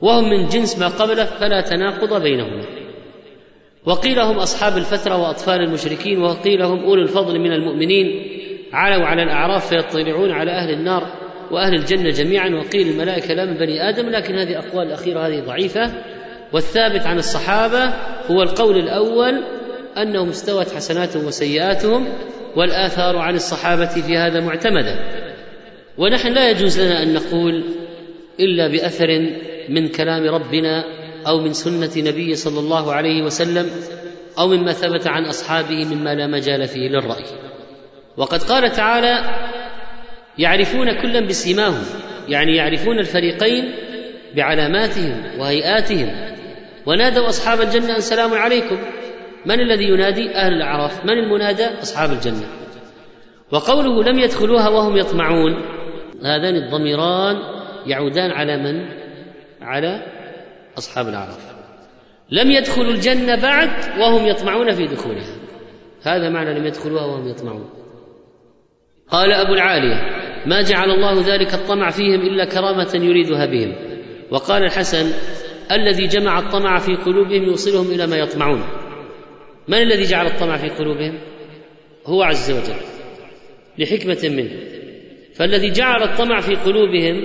[0.00, 2.81] وهم من جنس ما قبله فلا تناقض بينهما.
[3.86, 8.28] وقيل هم أصحاب الفترة وأطفال المشركين وقيل هم أولو الفضل من المؤمنين.
[8.72, 11.06] علوا على الأعراف فيطلعون على أهل النار
[11.50, 15.92] وأهل الجنة جميعا وقيل الملائكة لا من بني آدم لكن هذه الاقوال الأخيرة هذه ضعيفة.
[16.52, 17.94] والثابت عن الصحابة
[18.30, 19.44] هو القول الأول
[19.96, 22.08] انهم استوت حسناتهم وسيئاتهم
[22.56, 24.94] والآثار عن الصحابة في هذا معتمدة.
[25.98, 27.64] ونحن لا يجوز لنا أن نقول
[28.40, 29.08] إلا بأثر
[29.68, 30.84] من كلام ربنا
[31.26, 33.70] أو من سنة نبي صلى الله عليه وسلم
[34.38, 37.24] أو مما ثبت عن أصحابه مما لا مجال فيه للرأي.
[38.16, 39.24] وقد قال تعالى
[40.38, 41.84] يعرفون كلا بسيماهم
[42.28, 43.74] يعني يعرفون الفريقين
[44.36, 46.32] بعلاماتهم وهيئاتهم.
[46.86, 48.78] ونادوا أصحاب الجنة ان سلام عليكم.
[49.46, 51.04] من الذي ينادي؟ أهل الأعراف.
[51.04, 52.46] من المنادى؟ أصحاب الجنة.
[53.52, 55.52] وقوله لم يدخلوها وهم يطمعون.
[56.24, 57.36] هذان الضميران
[57.86, 59.02] يعودان على من؟
[59.62, 60.02] على
[60.78, 61.52] أصحاب الاعراف
[62.30, 65.36] لم يدخلوا الجنة بعد وهم يطمعون في دخولها.
[66.02, 67.70] هذا معنى لم يدخلوها وهم يطمعون.
[69.08, 70.00] قال أبو العالية
[70.46, 73.74] ما جعل الله ذلك الطمع فيهم إلا كرامة يريدها بهم.
[74.30, 75.12] وقال الحسن
[75.72, 78.64] الذي جمع الطمع في قلوبهم يوصلهم إلى ما يطمعون.
[79.68, 81.18] من الذي جعل الطمع في قلوبهم؟
[82.06, 82.80] هو عز وجل
[83.78, 84.50] لحكمة منه.
[85.34, 87.24] فالذي جعل الطمع في قلوبهم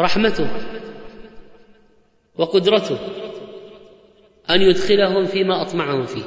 [0.00, 0.50] رحمته.
[2.38, 2.98] وقدرته
[4.50, 6.24] أن يدخلهم فيما أطمعهم فيه.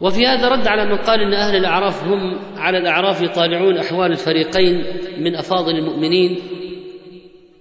[0.00, 4.84] وفي هذا رد على من قال إن أهل الأعراف هم على الأعراف يطالعون أحوال الفريقين
[5.18, 6.38] من أفاضل المؤمنين.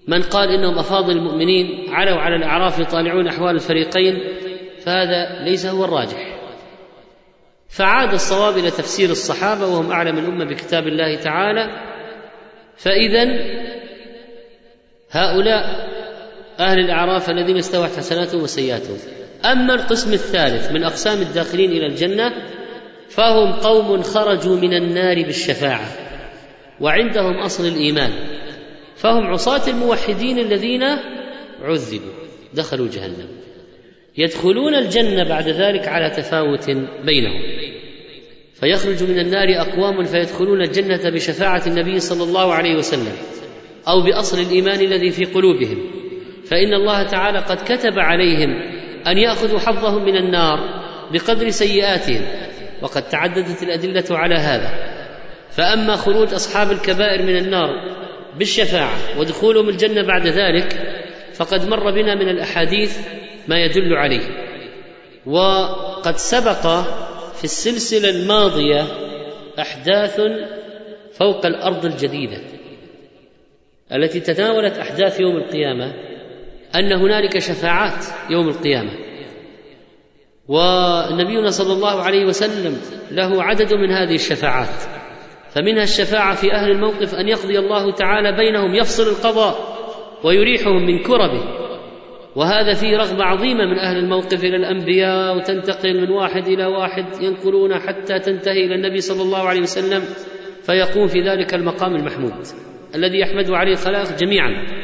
[0.07, 4.23] من قال إنهم أفاضل المؤمنين علوا على الأعراف يطالعون أحوال الفريقين
[4.79, 6.37] فهذا ليس هو الراجح.
[7.69, 11.69] فعاد الصواب إلى تفسير الصحابة وهم أعلم الأمة بكتاب الله تعالى.
[12.77, 13.23] فاذا
[15.11, 15.92] هؤلاء
[16.59, 18.97] أهل الأعراف الذين استوت حسناتهم وسيئاتهم
[19.45, 22.33] أما القسم الثالث من أقسام الداخلين إلى الجنة
[23.09, 25.87] فهم قوم خرجوا من النار بالشفاعة
[26.81, 28.11] وعندهم أصل الإيمان
[28.95, 30.83] فهم عصاة الموحدين الذين
[31.61, 32.11] عذبوا
[32.53, 33.27] دخلوا جهنم.
[34.17, 36.69] يدخلون الجنة بعد ذلك على تفاوت
[37.05, 37.41] بينهم.
[38.53, 43.13] فيخرج من النار أقوام فيدخلون الجنة بشفاعة النبي صلى الله عليه وسلم
[43.87, 45.92] أو بأصل الإيمان الذي في قلوبهم.
[46.49, 48.61] فإن الله تعالى قد كتب عليهم
[49.07, 50.59] أن يأخذوا حظهم من النار
[51.11, 52.21] بقدر سيئاتهم
[52.81, 54.93] وقد تعددت الأدلة على هذا.
[55.49, 57.69] فأما خروج أصحاب الكبائر من النار
[58.39, 60.73] بالشفاعة ودخولهم الجنة بعد ذلك
[61.33, 62.97] فقد مر بنا من الأحاديث
[63.47, 64.27] ما يدل عليه.
[65.25, 66.81] وقد سبق
[67.35, 68.85] في السلسلة الماضية
[69.59, 70.21] أحداث
[71.13, 72.37] فوق الأرض الجديدة
[73.93, 76.12] التي تناولت أحداث يوم القيامة.
[76.75, 78.91] أن هنالك شفاعات يوم القيامة.
[80.47, 82.77] ونبينا صلى الله عليه وسلم
[83.11, 84.83] له عدد من هذه الشفاعات.
[85.49, 89.55] فمنها الشفاعة في أهل الموقف أن يقضي الله تعالى بينهم يفصل القضاء
[90.23, 91.63] ويريحهم من كربه.
[92.35, 97.79] وهذا فيه رغبة عظيمة من أهل الموقف إلى الأنبياء وتنتقل من واحد إلى واحد ينقلون
[97.79, 100.03] حتى تنتهي إلى النبي صلى الله عليه وسلم
[100.63, 102.33] فيقوم في ذلك المقام المحمود
[102.95, 104.82] الذي يحمده عليه الخلائق جميعا.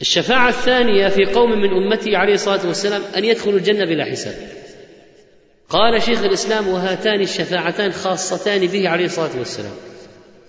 [0.00, 4.34] الشفاعة الثانية في قوم من أمته عليه الصلاة والسلام أن يدخلوا الجنة بلا حساب.
[5.68, 9.72] قال شيخ الإسلام وهاتان الشفاعتان خاصتان به عليه الصلاة والسلام.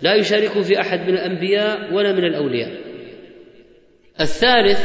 [0.02, 2.72] لا يشاركه في أحد من الأنبياء ولا من الأولياء.
[4.22, 4.80] الثالث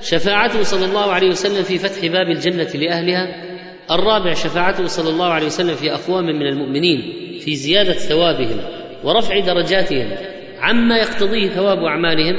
[0.00, 3.48] شفاعته صلى الله عليه وسلم في فتح باب الجنة لأهلها.
[3.90, 7.02] الرابع شفاعته صلى الله عليه وسلم في أقوام من المؤمنين
[7.40, 8.60] في زيادة ثوابهم
[9.04, 10.16] ورفع درجاتهم
[10.60, 12.34] عما يقتضيه ثواب أعمالهم.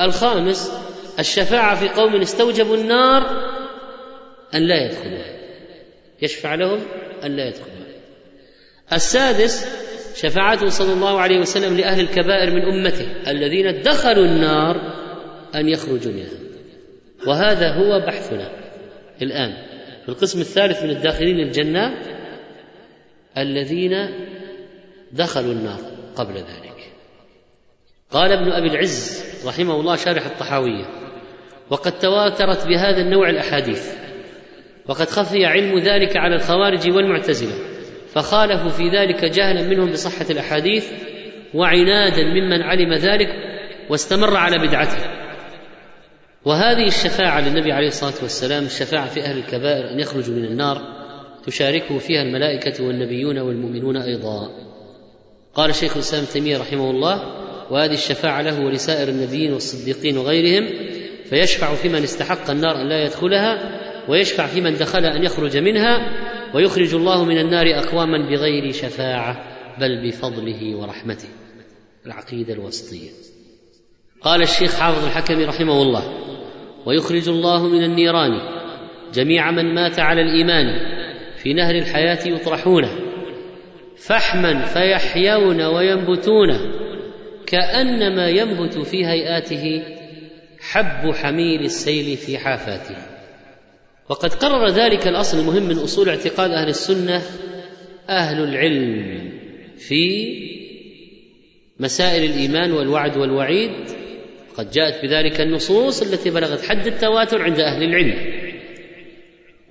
[0.00, 0.87] الخامس
[1.18, 3.22] الشفاعة في قوم استوجبوا النار
[4.54, 5.38] أن لا يدخلوها
[6.22, 6.80] يشفع لهم
[7.24, 7.78] أن لا يدخلوها.
[8.92, 9.66] السادس
[10.16, 14.76] شفاعته صلى الله عليه وسلم لأهل الكبائر من أمته الذين دخلوا النار
[15.54, 16.38] أن يخرجوا منها.
[17.26, 18.50] وهذا هو بحثنا
[19.22, 19.52] الآن
[20.02, 22.02] في القسم الثالث من الداخلين الجنة
[23.38, 24.10] الذين
[25.12, 25.80] دخلوا النار
[26.16, 26.92] قبل ذلك.
[28.10, 30.97] قال ابن أبي العز رحمه الله شارح الطحاوية
[31.70, 33.92] وقد تواترت بهذا النوع الأحاديث.
[34.88, 37.54] وقد خفي علم ذلك على الخوارج والمعتزلة
[38.14, 40.86] فخالفوا في ذلك جهلا منهم بصحة الأحاديث
[41.54, 43.28] وعنادا ممن علم ذلك
[43.90, 44.98] واستمر على بدعته.
[46.44, 50.82] وهذه الشفاعة للنبي عليه الصلاة والسلام الشفاعة في أهل الكبائر أن يخرجوا من النار
[51.46, 54.50] تشاركه فيها الملائكة والنبيون والمؤمنون أيضا.
[55.54, 57.22] قال شيخ الإسلام تيمية رحمه الله
[57.70, 60.68] وهذه الشفاعة له ولسائر النبيين والصديقين وغيرهم
[61.30, 66.12] فيشفع في من استحق النار أن لا يدخلها ويشفع في من دخل أن يخرج منها
[66.54, 69.44] ويخرج الله من النار أقواما بغير شفاعة
[69.80, 71.28] بل بفضله ورحمته.
[72.06, 73.10] العقيدة الوسطية.
[74.22, 76.14] قال الشيخ حافظ الحكم رحمه الله
[76.86, 78.40] ويخرج الله من النيران
[79.14, 80.64] جميع من مات على الإيمان
[81.36, 82.84] في نهر الحياة يطرحون
[83.96, 86.48] فحما فيحيون وينبتون
[87.46, 89.82] كأنما ينبت في هيئاته
[90.70, 92.96] حب حميل السيل في حافاته.
[94.08, 97.22] وقد قرر ذلك الأصل المهم من أصول اعتقاد أهل السنة
[98.08, 99.30] أهل العلم
[99.78, 100.34] في
[101.80, 103.70] مسائل الإيمان والوعد والوعيد.
[104.56, 108.48] قد جاءت بذلك النصوص التي بلغت حد التواتر عند أهل العلم.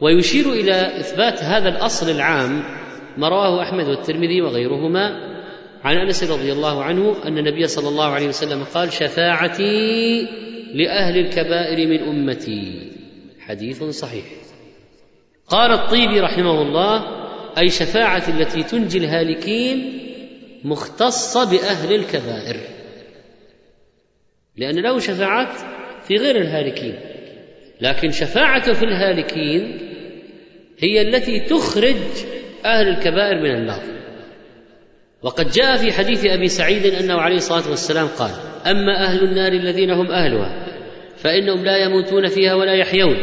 [0.02, 2.64] ويشير إلى إثبات هذا الأصل العام
[3.18, 5.38] ما رواه أحمد والترمذي وغيرهما
[5.84, 10.28] عن أنس رضي الله عنه أن النبي صلى الله عليه وسلم قال شفاعتي
[10.74, 12.92] لأهل الكبائر من أمتي.
[13.40, 14.26] حديث صحيح.
[15.48, 17.18] قال الطيبي رحمه الله
[17.58, 20.00] أي شفاعة التي تنجي الهالكين
[20.64, 22.58] مختصه بأهل الكبائر.
[24.58, 25.58] لأن له شفاعات
[26.08, 27.00] في غير الهالكين.
[27.82, 29.80] لكن شفاعته في الهالكين
[30.80, 31.96] هي التي تخرج
[32.66, 33.97] أهل الكبائر من النار.
[35.28, 38.32] وقد جاء في حديث أبي سعيد أنه عليه الصلاة والسلام قال
[38.66, 40.68] أما أهل النار الذين هم أهلها
[41.18, 43.18] فإنهم لا يموتون فيها ولا يحيون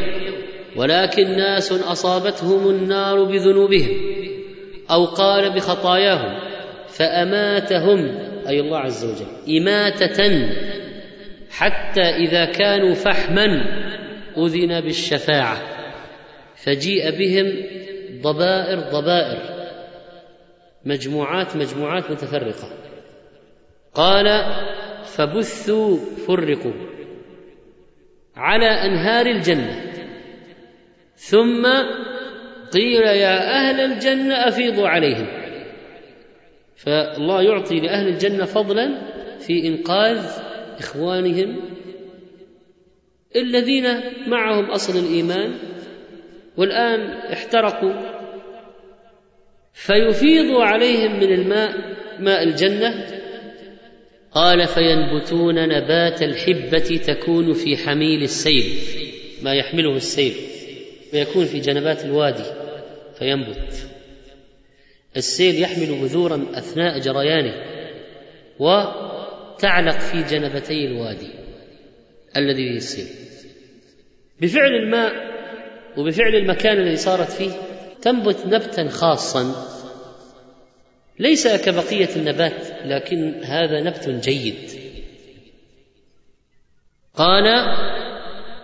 [0.76, 3.88] ولكن ناس أصابتهم النار بذنوبهم
[4.90, 6.40] أو قال بخطاياهم
[6.88, 10.48] فأماتهم أي الله عز وجل إماتة
[11.50, 13.46] حتى إذا كانوا فحما
[14.38, 15.62] أذن بالشفاعة
[16.56, 17.52] فجيء بهم
[18.22, 19.63] ضبائر ضبائر.
[20.86, 22.68] مجموعات مجموعات متفرقة.
[23.94, 24.26] قال
[25.04, 26.72] فبثوا فرقوا
[28.36, 29.92] على أنهار الجنة.
[31.14, 31.66] ثم
[32.72, 35.26] قيل يا أهل الجنة أفيضوا عليهم.
[36.76, 40.20] فالله يعطي لأهل الجنة فضلا في إنقاذ
[40.78, 41.60] إخوانهم
[43.36, 43.86] الذين
[44.26, 45.54] معهم أصل الإيمان
[46.56, 47.92] والآن احترقوا
[49.74, 51.72] فيفيض عليهم من الماء
[52.18, 53.06] ماء الجنة.
[54.32, 58.64] قال فينبتون نبات الحبة تكون في حميل السيل
[59.42, 60.32] ما يحمله السيل
[61.10, 62.44] فيكون في جنبات الوادي
[63.18, 63.88] فينبت.
[65.16, 67.54] السيل يحمل بذورا أثناء جريانه
[68.58, 68.82] و
[69.58, 71.30] تعلق في جنبتي الوادي
[72.36, 73.06] الذي فيه السيل.
[74.40, 75.12] بفعل الماء
[75.96, 77.50] وبفعل المكان الذي صارت فيه
[78.04, 79.54] تنبت نبتا خاصا.
[81.18, 84.70] ليس كبقية النبات لكن هذا نبت جيد.
[87.16, 87.44] قال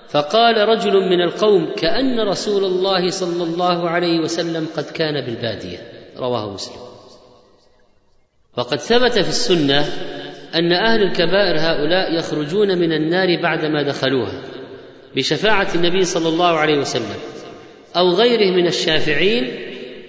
[0.09, 5.79] فقال رجل من القوم كأن رسول الله صلى الله عليه وسلم قد كان بالبادية.
[6.17, 6.83] رواه مسلم.
[8.57, 9.81] وقد ثبت في السنة
[10.55, 14.43] أن أهل الكبائر هؤلاء يخرجون من النار بعدما دخلوها
[15.17, 17.17] بشفاعة النبي صلى الله عليه وسلم.
[17.97, 19.51] أو غيره من الشافعين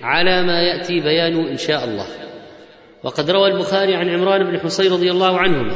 [0.01, 2.07] على ما يأتي بيانه إن شاء الله.
[3.03, 5.75] وقد روى البخاري عن عمران بن حصين رضي الله عنهما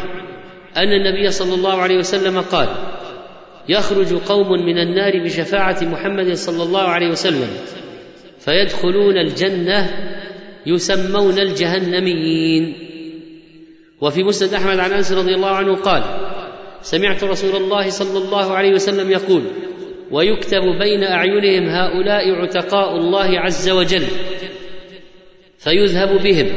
[0.77, 2.67] أن النبي صلى الله عليه وسلم قال
[3.69, 7.49] يخرج قوم من النار بشفاعة محمد صلى الله عليه وسلم
[8.39, 9.89] فيدخلون الجنة
[10.65, 12.73] يسمون الجهنميين.
[14.01, 16.03] وفي مسند أحمد عن أنس رضي الله عنه قال
[16.81, 19.43] سمعت رسول الله صلى الله عليه وسلم يقول
[20.11, 24.05] ويكتب بين أعينهم هؤلاء عتقاء الله عز وجل
[25.57, 26.47] فيذهب بهم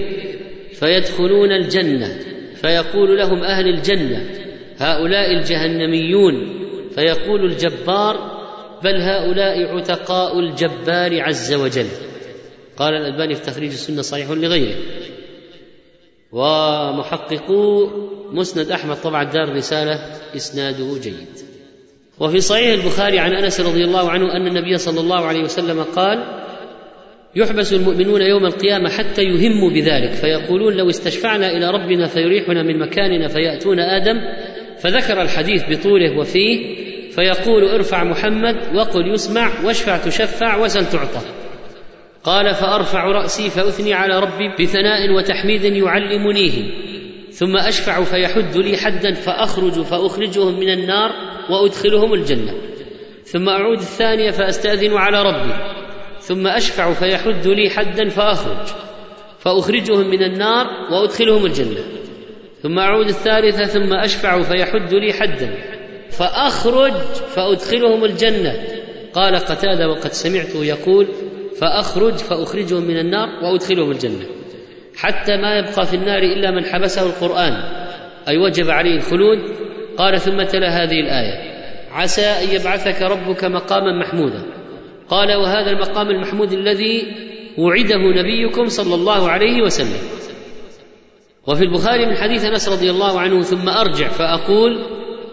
[0.73, 2.19] فيدخلون الجنة
[2.55, 4.31] فيقول لهم أهل الجنة
[4.79, 6.59] هؤلاء الجهنميون
[6.95, 8.39] فيقول الجبار
[8.85, 11.87] بل هؤلاء عتقاء الجبار عز وجل.
[12.77, 14.77] قال الألباني في تخريج السنة صحيح لغيره.
[16.33, 17.91] ومحققو
[18.33, 19.95] مسند أحمد طبعا دار رسالة
[20.37, 21.48] إسناده جيد.
[22.21, 26.25] وفي صحيح البخاري عن أنس رضي الله عنه أن النبي صلى الله عليه وسلم قال
[27.37, 33.29] يحبس المؤمنون يوم القيامة حتى يهموا بذلك فيقولون لو استشفعنا إلى ربنا فيريحنا من مكاننا
[33.29, 34.21] فيأتون آدم
[34.81, 36.77] فذكر الحديث بطوله وفيه
[37.11, 41.21] فيقول ارفع محمد وقل يسمع واشفع تشفع وسل تعطى.
[42.25, 46.71] قال فأرفع رأسي فأثني على ربي بثناء وتحميد يعلمنيه
[47.31, 51.11] ثم أشفع فيحد لي حدا فأخرج فأخرجهم من النار
[51.51, 52.55] وأدخلهم الجنة.
[53.25, 55.53] ثم أعود الثانية فأستأذن على ربي.
[56.21, 58.67] ثم أشفع فيحد لي حدا فأخرج.
[59.39, 61.81] فأخرجهم من النار وأدخلهم الجنة.
[62.63, 65.55] ثم أعود الثالثة ثم أشفع فيحد لي حدا
[66.11, 66.93] فأخرج
[67.37, 68.55] فأدخلهم الجنة.
[69.13, 71.09] قال قتادة وقد سمعته يقول
[71.61, 74.27] فأخرج فأخرجهم من النار وأدخلهم الجنة.
[74.97, 77.53] حتى ما يبقى في النار إلا من حبسه القرآن.
[78.29, 79.39] أي وجب عليه الخلود
[79.99, 81.59] قال ثم تلا هذه الآية.
[81.93, 84.43] عسى أن يبعثك ربك مقاما محمودا.
[85.09, 87.03] قال وهذا المقام المحمود الذي
[87.59, 90.01] وعده نبيكم صلى الله عليه وسلم.
[91.47, 94.79] وفي البخاري من حديث أنس رضي الله عنه ثم أرجع فأقول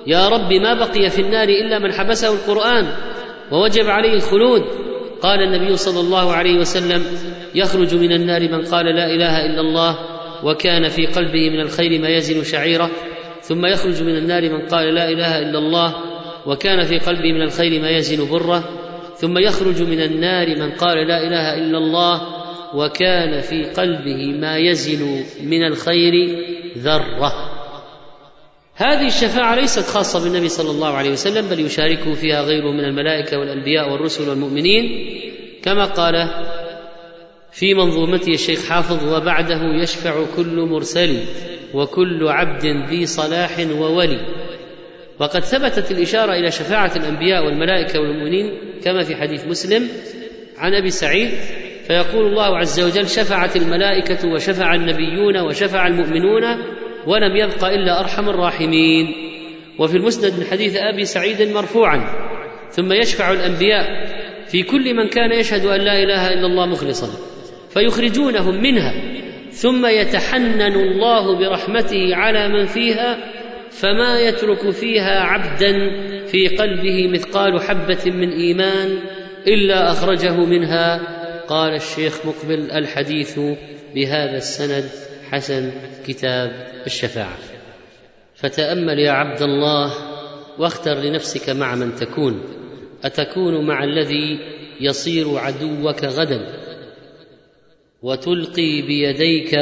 [0.08, 2.88] يا رب ما بقي في النار إلا من حبسه القرآن
[3.52, 4.64] ووجب عليه الخلود.
[5.22, 7.04] قال النبي صلى الله عليه وسلم
[7.56, 9.98] يخرج من النار من قال لا إله إلا الله
[10.44, 12.92] وكان في قلبه من الخير ما يزن شعيره.
[13.48, 15.96] ثم يخرج من النار من قال لا إله إلا الله
[16.46, 18.64] وكان في قلبه من الخير ما يزن بره
[19.18, 22.22] ثم يخرج من النار من قال لا إله إلا الله
[22.76, 26.14] وكان في قلبه ما يزن من الخير
[26.78, 27.34] ذرة.
[28.76, 33.40] هذه الشفاعة ليست خاصة بالنبي صلى الله عليه وسلم بل يشاركه فيها غيره من الملائكة
[33.40, 35.10] والأنبياء والرسل والمؤمنين.
[35.64, 36.30] كما قال
[37.52, 41.20] في منظومته الشيخ حافظ وبعده يشفع كل مرسل.
[41.76, 44.20] وكل عبد ذي صلاح وولي.
[45.20, 48.52] وقد ثبتت الإشارة إلى شفاعة الأنبياء والملائكة والمؤمنين
[48.84, 49.88] كما في حديث مسلم
[50.58, 51.30] عن أبي سعيد
[51.88, 56.44] فيقول الله عز وجل شفعت الملائكة وشفع النبيون وشفع المؤمنون
[57.08, 59.08] ولم يبق إلا أرحم الراحمين.
[59.80, 62.26] وفي المسند من حديث أبي سعيد مرفوعا
[62.72, 63.86] ثم يشفع الأنبياء
[64.48, 67.08] في كل من كان يشهد أن لا إله إلا الله مخلصا
[67.70, 68.94] فيخرجونهم منها
[69.56, 73.18] ثم يتحنن الله برحمته على من فيها
[73.72, 75.74] فما يترك فيها عبدا
[76.28, 79.00] في قلبه مثقال حبة من إيمان
[79.48, 81.02] إلا أخرجه منها.
[81.48, 83.40] قال الشيخ مقبل الحديث
[83.96, 84.90] بهذا السند
[85.32, 85.72] حسن
[86.08, 86.52] كتاب
[86.86, 87.38] الشفاعة.
[88.36, 89.94] فتأمل يا عبد الله
[90.60, 92.44] واختر لنفسك مع من تكون
[93.04, 94.40] أتكون مع الذي
[94.82, 96.65] يصير عدوك غدا؟
[98.06, 99.54] وتلقي بيديك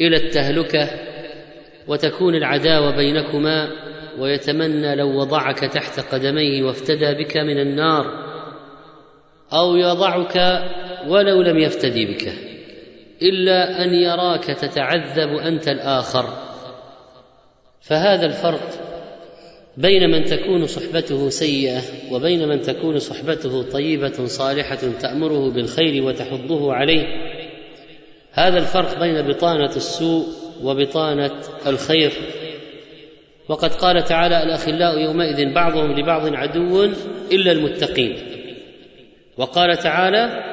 [0.00, 0.90] إلى التهلكة
[1.88, 3.68] وتكون العداوة بينكما
[4.18, 8.06] ويتمنى لو وضعك تحت قدميه وافتدى بك من النار
[9.52, 10.36] أو يضعك
[11.08, 12.32] ولو لم يفتدي بك
[13.22, 16.24] إلا أن يراك تتعذب أنت الآخر.
[17.80, 18.70] فهذا الفرق
[19.76, 27.06] بين من تكون صحبته سيئة وبين من تكون صحبته طيبة صالحة تأمره بالخير وتحضه عليه.
[28.32, 30.26] هذا الفرق بين بطانة السوء
[30.62, 32.12] وبطانة الخير.
[33.48, 36.84] وقد قال تعالى الأخلاء يومئذ بعضهم لبعض عدو
[37.32, 38.16] إلا المتقين.
[39.36, 40.44] وقال تعالى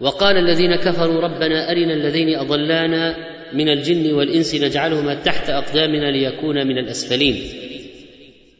[0.00, 3.16] وقال الذين كفروا ربنا أرنا الذين أضلانا
[3.52, 7.67] من الجن والإنس نجعلهما تحت أقدامنا ليكونا من الأسفلين.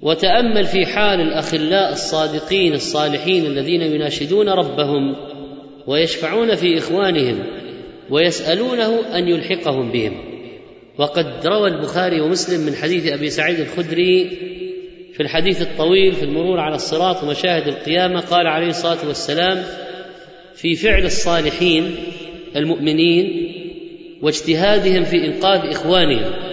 [0.03, 5.17] وتأمل في حال الأخلاء الصادقين الصالحين الذين يناشدون ربهم
[5.87, 7.45] ويشفعون في إخوانهم
[8.11, 10.13] ويسألونه أن يلحقهم بهم.
[10.99, 14.31] وقد روى البخاري ومسلم من حديث أبي سعيد الخدري
[15.13, 19.65] في الحديث الطويل في المرور على الصراط ومشاهد القيامة قال عليه الصلاة والسلام
[20.55, 21.97] في فعل الصالحين
[22.57, 23.55] المؤمنين
[24.23, 26.48] واجتهادهم في انقاذ إخوانهم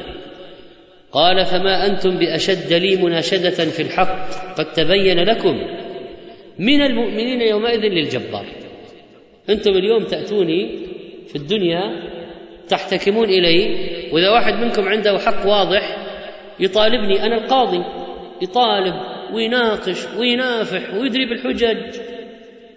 [1.15, 5.55] قال فما أنتم بأشد لي مناشدة في الحق قد تبين لكم
[6.59, 8.45] من المؤمنين يومئذ للجبار.
[9.49, 10.69] أنتم اليوم تأتوني
[11.27, 11.81] في الدنيا
[12.69, 13.75] تحتكمون إلي
[14.11, 15.97] وإذا واحد منكم عنده حق واضح
[16.59, 17.83] يطالبني أنا القاضي
[18.41, 18.93] يطالب
[19.33, 21.99] ويناقش وينافح ويدري بالحجج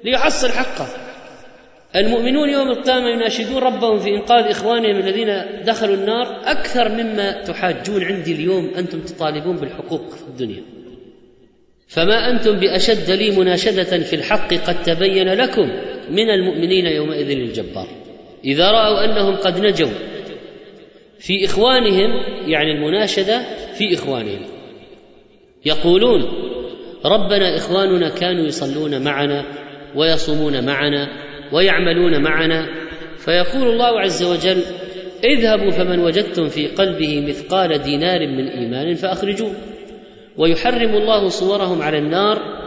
[0.04, 1.07] ليحصل حقه.
[1.96, 8.32] المؤمنون يوم القيامة يناشدون ربهم في إنقاذ إخوانهم الذين دخلوا النار أكثر مما تحاجون عندي
[8.32, 10.62] اليوم أنتم تطالبون بالحقوق في الدنيا.
[11.88, 15.70] فما أنتم بأشد لي مناشدة في الحق قد تبين لكم
[16.10, 17.88] من المؤمنين يومئذ الجبار
[18.44, 19.90] إذا رأوا أنهم قد نجوا
[21.18, 22.10] في إخوانهم
[22.46, 23.42] يعني المناشدة
[23.74, 24.40] في إخوانهم.
[25.64, 26.22] يقولون
[27.04, 29.44] ربنا إخواننا كانوا يصلون معنا
[29.94, 32.66] ويصومون معنا ويعملون معنا.
[33.16, 34.62] فيقول الله عز وجل
[35.24, 39.52] اذهبوا فمن وجدتم في قلبه مثقال دينار من إيمان فأخرجوه.
[40.38, 42.58] ويحرم الله صورهم على النار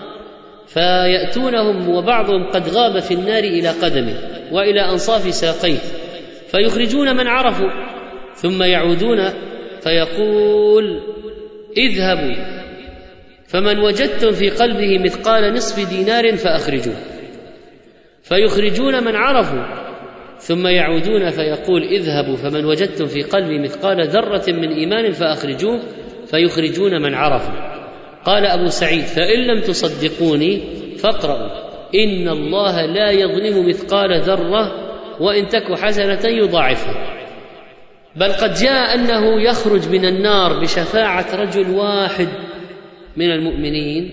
[0.68, 4.14] فيأتونهم وبعضهم قد غاب في النار إلى قدمه
[4.52, 5.78] وإلى أنصاف ساقيه
[6.48, 7.70] فيخرجون من عرفوا
[8.36, 9.30] ثم يعودون
[9.82, 11.02] فيقول
[11.78, 12.62] اذهبوا
[13.48, 16.96] فمن وجدتم في قلبه مثقال نصف دينار فأخرجوه.
[18.24, 19.82] فيخرجون من عرفوا
[20.38, 25.80] ثم يعودون فيقول اذهبوا فمن وجدتم في قلبي مثقال ذرة من إيمان فأخرجوه
[26.26, 27.82] فيخرجون من عرفوا.
[28.26, 30.62] قال أبو سعيد فإن لم تصدقوني
[30.98, 31.72] فاقرأوا.
[31.96, 34.72] إن الله لا يظلم مثقال ذرة
[35.20, 37.22] وإن تك حسنة يضاعفها.
[38.16, 42.28] بل قد جاء أنه يخرج من النار بشفاعة رجل واحد
[43.18, 44.12] من المؤمنين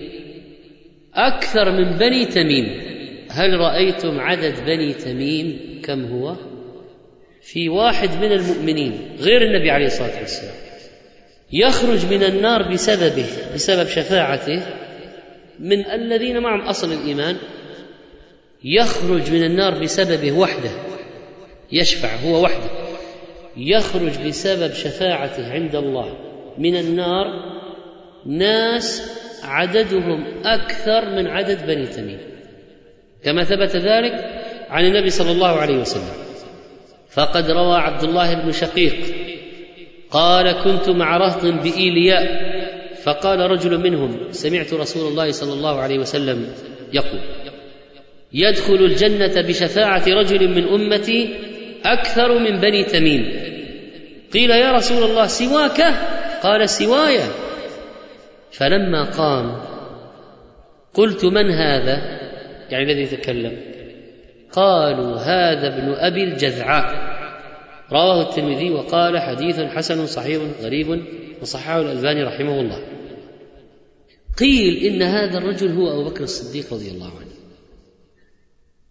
[1.15, 2.98] أكثر من بني تميم.
[3.29, 6.35] هل رأيتم عدد بني تميم؟ كم هو؟
[7.41, 10.55] في واحد من المؤمنين غير النبي عليه الصلاة والسلام.
[11.51, 14.61] يخرج من النار بسببه بسبب شفاعته
[15.59, 17.37] من الذين معهم أصل الإيمان.
[18.63, 20.69] يخرج من النار بسببه وحده
[21.71, 22.69] يشفع هو وحده.
[23.57, 26.17] يخرج بسبب شفاعته عند الله.
[26.57, 27.25] من النار
[28.25, 29.11] ناس
[29.43, 32.19] عددهم أكثر من عدد بني تميم.
[33.23, 34.13] كما ثبت ذلك
[34.69, 36.13] عن النبي صلى الله عليه وسلم.
[37.09, 38.95] فقد روى عبد الله بن شقيق
[40.11, 42.49] قال كنت مع رهط بإيلياء
[43.03, 46.53] فقال رجل منهم سمعت رسول الله صلى الله عليه وسلم
[46.93, 47.19] يقول
[48.33, 51.35] يدخل الجنة بشفاعة رجل من أمتي
[51.85, 53.23] أكثر من بني تميم.
[54.33, 55.81] قيل يا رسول الله سواك؟
[56.43, 57.19] قال سواي.
[58.51, 59.61] فلما قام
[60.93, 62.19] قلت من هذا؟
[62.71, 63.57] يعني الذي يتكلم.
[64.51, 67.09] قالوا هذا ابن أبي الجذعاء
[67.91, 71.03] رواه الترمذي وقال حديث حسن صحيح غريب
[71.41, 72.83] وصححه الألباني رحمه الله.
[74.39, 77.29] قيل إن هذا الرجل هو أبو بكر الصديق رضي الله عنه.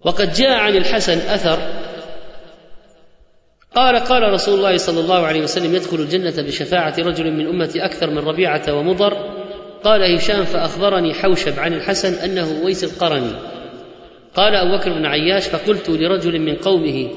[0.01, 1.59] وقد جاء عن الحسن أثر.
[3.75, 8.11] قال قال رسول الله صلى الله عليه وسلم يدخل الجنة بشفاعة رجل من أمتي أكثر
[8.11, 9.15] من ربيعة ومضر.
[9.85, 13.58] قال هشام فأخبرني حوشب عن الحسن أنه ويس القرني.
[14.39, 17.11] قال أبو بكر بن عياش فقلت لرجل من قومه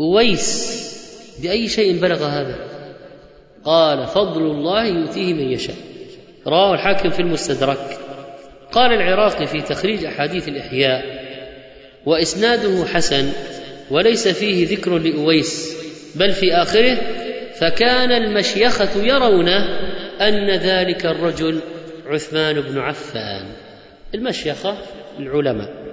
[0.00, 0.74] أويس
[1.42, 2.58] بأي شيء بلغ هذا؟
[3.64, 5.76] قال فضل الله يؤتيه من يشاء.
[6.46, 7.98] رواه الحاكم في المستدرك.
[8.72, 11.04] قال العراقي في تخريج أحاديث الإحياء
[12.06, 13.32] وإسناده حسن
[13.90, 15.76] وليس فيه ذكر لأويس
[16.14, 16.98] بل في آخره
[17.54, 19.48] فكان المشيخة يرون
[20.20, 21.60] أن ذلك الرجل
[22.06, 23.44] عثمان بن عفان.
[24.14, 24.76] المشيخة
[25.18, 25.84] العلماء.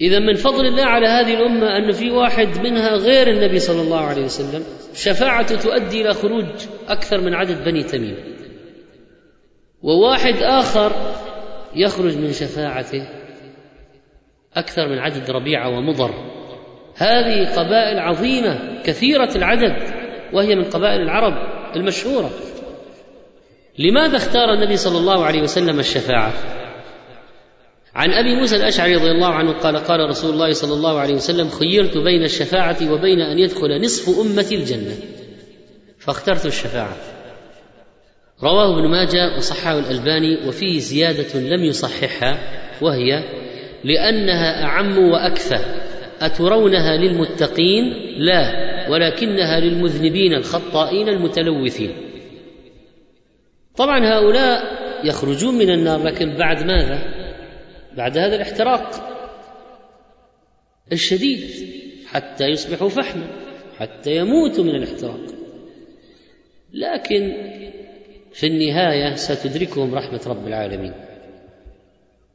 [0.00, 4.00] إذا من فضل الله على هذه الأمة أن في واحد منها غير النبي صلى الله
[4.00, 6.46] عليه وسلم شفاعته تؤدي إلى خروج
[6.88, 8.16] أكثر من عدد بني تميم.
[9.82, 10.92] وواحد آخر
[11.76, 13.08] يخرج من شفاعته
[14.54, 16.10] أكثر من عدد ربيعة ومضر.
[16.96, 19.76] هذه قبائل عظيمة كثيرة العدد
[20.32, 21.34] وهي من قبائل العرب
[21.76, 22.30] المشهورة.
[23.78, 26.32] لماذا اختار النبي صلى الله عليه وسلم الشفاعة؟
[27.94, 31.48] عن أبي موسى الأشعري رضي الله عنه قال قال رسول الله صلى الله عليه وسلم
[31.48, 34.96] خيرت بين الشفاعة وبين أن يدخل نصف امتي الجنة.
[35.98, 36.96] فاخترت الشفاعة.
[38.42, 42.38] رواه ابن ماجه وصححه الألباني وفيه زيادة لم يصححها
[42.82, 43.24] وهي
[43.84, 45.58] لأنها أعم وأكفى
[46.20, 47.84] أترونها للمتقين؟
[48.18, 51.96] لا ولكنها للمذنبين الخطائين المتلوثين.
[53.76, 54.62] طبعا هؤلاء
[55.04, 57.11] يخرجون من النار لكن بعد ماذا؟
[57.96, 59.12] بعد هذا الاحتراق
[60.92, 61.50] الشديد
[62.06, 63.26] حتى يصبحوا فحما
[63.78, 65.20] حتى يموتوا من الاحتراق.
[66.72, 67.32] لكن
[68.32, 70.92] في النهاية ستدركهم رحمة رب العالمين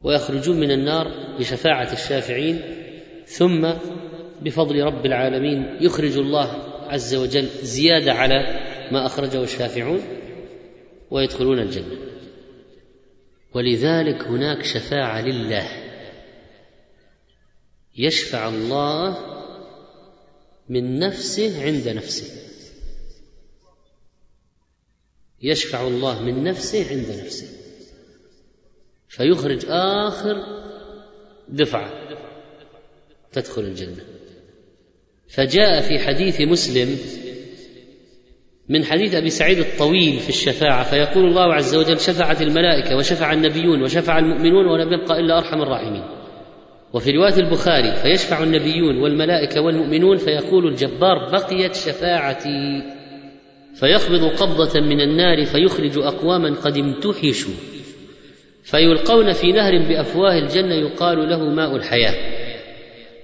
[0.02, 2.60] ويخرجون من النار بشفاعة الشافعين
[3.26, 3.68] ثم
[4.42, 6.46] بفضل رب العالمين يخرج الله
[6.88, 8.60] عز وجل زيادة على
[8.92, 10.00] ما أخرجه الشافعون
[11.10, 12.07] ويدخلون الجنة.
[13.54, 15.68] ولذلك هناك شفاعة لله.
[17.96, 19.18] يشفع الله
[20.68, 22.42] من نفسه عند نفسه.
[25.42, 27.48] يشفع الله من نفسه عند نفسه.
[29.08, 30.36] فيخرج آخر
[31.48, 32.18] دفعة
[33.32, 34.04] تدخل الجنة.
[35.28, 36.98] فجاء في حديث مسلم
[38.68, 43.82] من حديث أبي سعيد الطويل في الشفاعة فيقول الله عز وجل شفعت الملائكة وشفع النبيون
[43.82, 46.02] وشفع المؤمنون ولم يبقى إلا أرحم الراحمين
[46.92, 52.82] وفي رواية البخاري فيشفع النبيون والملائكة والمؤمنون فيقول الجبار بقيت شفاعتي
[53.74, 57.54] فيقبض قبضة من النار فيخرج أقواما قد امتحشوا.
[58.62, 62.14] فيلقون في نهر بأفواه الجنة يقال له ماء الحياة.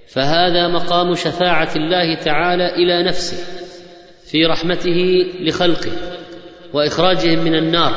[0.07, 3.64] فهذا مقام شفاعة الله تعالى إلى نفسه.
[4.31, 5.91] في رحمته لخلقه
[6.73, 7.95] وإخراجهم من النار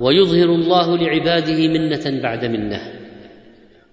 [0.00, 2.80] ويظهر الله لعباده منة بعد منة.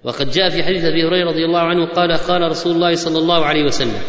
[0.03, 3.45] وقد جاء في حديث أبي هريرة رضي الله عنه قال قال رسول الله صلى الله
[3.45, 4.01] عليه وسلم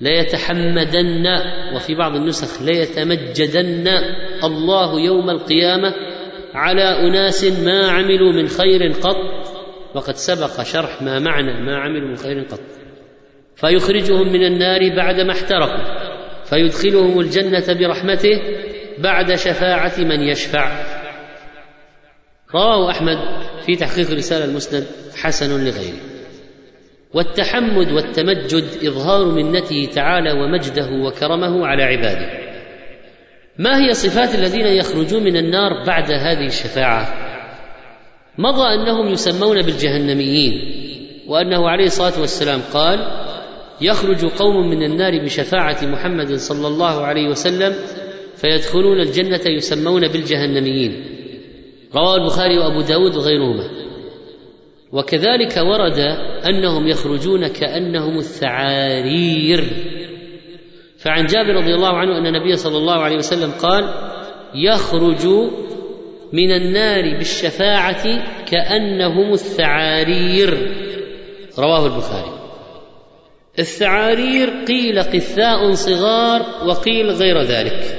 [0.00, 1.26] ليتحمدن
[1.74, 3.88] وفي بعض النسخ ليتمجدن
[4.44, 5.94] الله يوم القيامة
[6.54, 9.16] على أناس ما عملوا من خير قط
[9.94, 12.81] وقد سبق شرح ما معنى ما عملوا من خير قط.
[13.56, 16.02] فيخرجهم من النار بعدما احترقوا
[16.44, 18.40] فيدخلهم الجنة برحمته
[18.98, 20.84] بعد شفاعة من يشفع.
[22.54, 23.16] رواه أحمد
[23.66, 24.86] في تحقيق رساله المسند
[25.22, 26.00] حسن لغيره.
[27.14, 32.52] والتحمد والتمجد إظهار منته تعالى ومجده وكرمه على عباده.
[33.58, 37.32] ما هي صفات الذين يخرجون من النار بعد هذه الشفاعة؟
[38.38, 40.82] مضى أنهم يسمون بالجهنميين
[41.28, 43.21] وأنه عليه الصلاة والسلام قال
[43.82, 47.74] يخرج قوم من النار بشفاعة محمد صلى الله عليه وسلم
[48.36, 51.04] فيدخلون الجنة يسمون بالجهنميين.
[51.94, 53.70] رواه البخاري وأبو داود وغيرهما.
[54.92, 55.98] وكذلك ورد
[56.48, 59.64] أنهم يخرجون كأنهم الثعارير.
[60.98, 63.94] فعن جابر رضي الله عنه أن النبي صلى الله عليه وسلم قال
[64.54, 65.26] يخرج
[66.32, 68.04] من النار بالشفاعة
[68.44, 70.76] كأنهم الثعارير.
[71.58, 72.41] رواه البخاري.
[73.58, 77.98] الثعارير قيل قثاء صغار وقيل غير ذلك.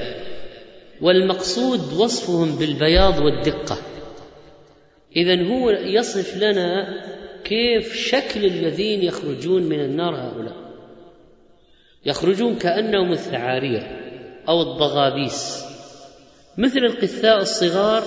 [1.01, 3.77] والمقصود وصفهم بالبياض والدقة.
[5.15, 6.87] اذا هو يصف لنا
[7.43, 10.55] كيف شكل الذين يخرجون من النار هؤلاء.
[12.05, 13.83] يخرجون كأنهم الثعارير
[14.49, 15.65] أو الضغابيس.
[16.57, 18.03] مثل القثاء الصغار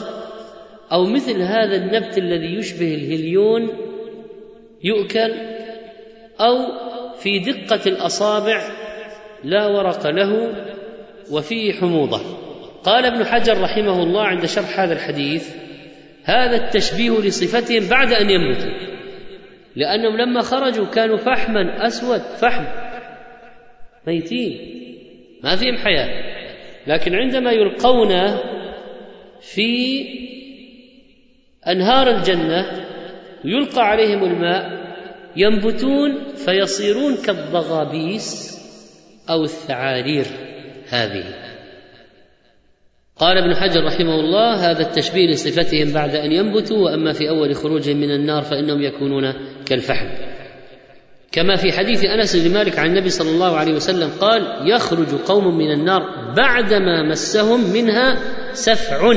[0.92, 3.68] أو مثل هذا النبت الذي يشبه الهليون
[4.84, 5.34] يؤكل
[6.40, 6.56] أو
[7.18, 8.68] في دقة الأصابع
[9.44, 10.54] لا ورق له
[11.30, 12.20] وفيه حموضة.
[12.84, 15.56] قال ابن حجر رحمه الله عند شرح هذا الحديث
[16.24, 18.70] هذا التشبيه لصفتهم بعد أن يموتوا
[19.76, 22.64] لأنهم لما خرجوا كانوا فحما أسود فحم
[24.06, 24.58] ميتين
[25.44, 26.36] ما فيهم حياة.
[26.86, 28.08] لكن عندما يلقون
[29.40, 30.04] في
[31.68, 32.86] أنهار الجنة
[33.44, 34.85] يلقى عليهم الماء
[35.36, 38.58] ينبتون فيصيرون كالضغابيس
[39.30, 40.26] أو الثعارير
[40.88, 41.24] هذه.
[43.16, 47.96] قال ابن حجر رحمه الله هذا التشبيه لصفتهم بعد أن ينبتوا وأما في أول خروجهم
[47.96, 49.32] من النار فإنهم يكونون
[49.66, 50.08] كالفحم.
[51.32, 55.58] كما في حديث أنس بن مالك عن النبي صلى الله عليه وسلم قال يخرج قوم
[55.58, 58.18] من النار بعدما مسهم منها
[58.52, 59.12] سفع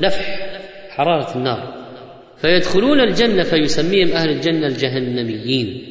[0.00, 0.48] لفح
[0.90, 1.77] حرارة النار.
[2.42, 5.82] فيدخلون الجنة فيسميهم أهل الجنة الجهنميين.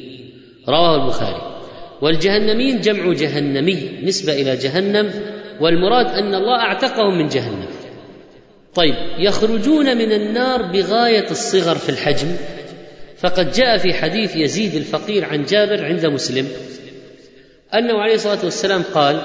[0.68, 1.58] رواه البخاري.
[2.02, 5.10] والجهنميين جمع جهنمي نسبة إلى جهنم
[5.60, 7.68] والمراد أن الله أعتقهم من جهنم.
[8.74, 12.28] طيب يخرجون من النار بغاية الصغر في الحجم.
[13.18, 16.48] فقد جاء في حديث يزيد الفقير عن جابر عند مسلم
[17.74, 19.20] أنه عليه الصلاة والسلام قال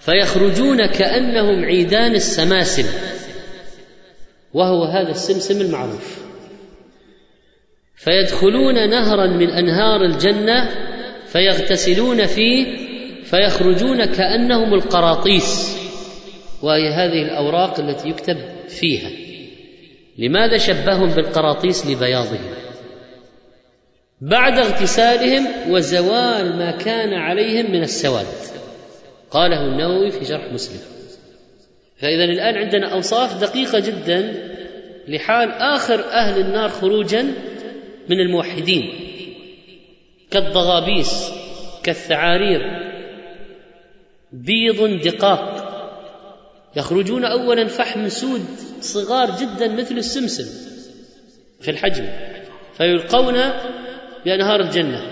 [0.00, 2.86] فيخرجون كأنهم عيدان السماسم.
[4.58, 6.18] وهو هذا السمسم المعروف.
[7.96, 10.68] فيدخلون نهرا من أنهار الجنة
[11.26, 12.76] فيغتسلون فيه
[13.24, 15.78] فيخرجون كأنهم القراطيس.
[16.62, 18.38] وهي هذه الأوراق التي يكتب
[18.68, 19.10] فيها.
[20.18, 22.54] لماذا شبههم بالقراطيس لبياضهم؟
[24.20, 28.26] بعد اغتسالهم وزوال ما كان عليهم من السواد.
[29.30, 30.97] قاله النووي في شرح مسلم.
[32.00, 34.34] فإذا الآن عندنا أوصاف دقيقة جدا
[35.08, 37.22] لحال آخر أهل النار خروجا
[38.08, 38.92] من الموحدين
[40.30, 41.30] كالضغابيس
[41.82, 42.60] كالثعارير
[44.32, 45.68] بيض دقاق
[46.76, 48.46] يخرجون اولا فحم سود
[48.80, 50.68] صغار جدا مثل السمسم
[51.60, 52.06] في الحجم
[52.76, 53.38] فيلقون
[54.24, 55.02] بأنهار الجنة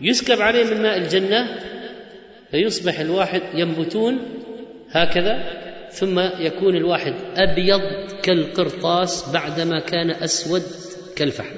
[0.00, 1.58] يسكب عليه من ماء الجنة
[2.50, 4.18] فيصبح الواحد ينبتون
[4.90, 5.60] هكذا.
[5.90, 7.80] ثم يكون الواحد أبيض
[8.22, 10.62] كالقرطاس بعدما كان أسود
[11.16, 11.56] كالفحم.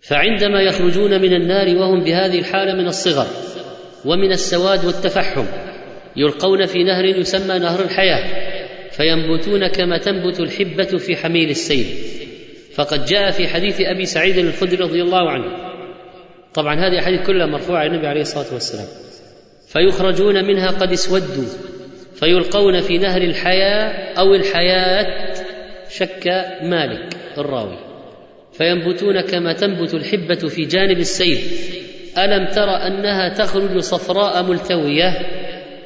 [0.00, 3.26] فعندما يخرجون من النار وهم بهذه الحالة من الصغر
[4.04, 5.44] ومن السواد والتفحم
[6.16, 8.48] يلقون في نهر يسمى نهر الحياة
[8.90, 11.86] فينبتون كما تنبت الحبة في حميل السيل.
[12.74, 15.68] فقد جاء في حديث أبي سعيد الخدري رضي الله عنه.
[16.54, 18.86] طبعا هذه الاحاديث كلها مرفوعة إلى النبي عليه الصلاة والسلام.
[19.68, 21.44] فيخرجون منها قد اسودوا.
[22.20, 25.06] فيلقون في نهر الحياة أو الحياة
[25.90, 26.28] شك
[26.62, 27.78] مالك الراوي.
[28.52, 31.38] فينبتون كما تنبت الحبة في جانب السيل.
[32.18, 35.12] ألم تر أنها تخرج صفراء ملتوية؟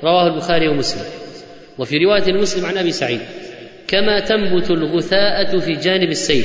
[0.05, 1.05] رواه البخاري ومسلم.
[1.79, 3.21] وفي رواية المسلم عن أبي سعيد.
[3.89, 6.45] كما تنبت الغثاءة في جانب السيل.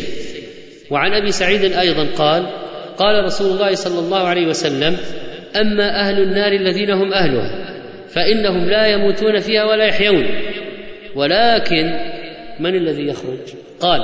[0.91, 2.45] وعن أبي سعيد أيضا قال
[2.97, 4.97] قال رسول الله صلى الله عليه وسلم
[5.55, 7.76] أما أهل النار الذين هم أهلها
[8.09, 10.25] فإنهم لا يموتون فيها ولا يحيون.
[11.15, 11.99] ولكن
[12.59, 13.39] من الذي يخرج؟
[13.79, 14.01] قال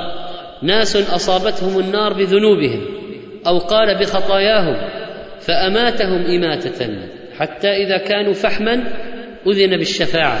[0.62, 2.86] ناس أصابتهم النار بذنوبهم
[3.46, 4.76] أو قال بخطاياهم
[5.40, 6.88] فأماتهم إماتة
[7.38, 8.84] حتى إذا كانوا فحما
[9.46, 10.38] أذن بالشفاعة.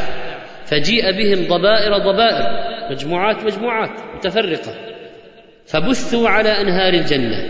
[0.66, 2.46] فجيء بهم ضبائر ضبائر
[2.90, 4.74] مجموعات مجموعات متفرقة.
[5.66, 7.48] فبثوا على أنهار الجنة.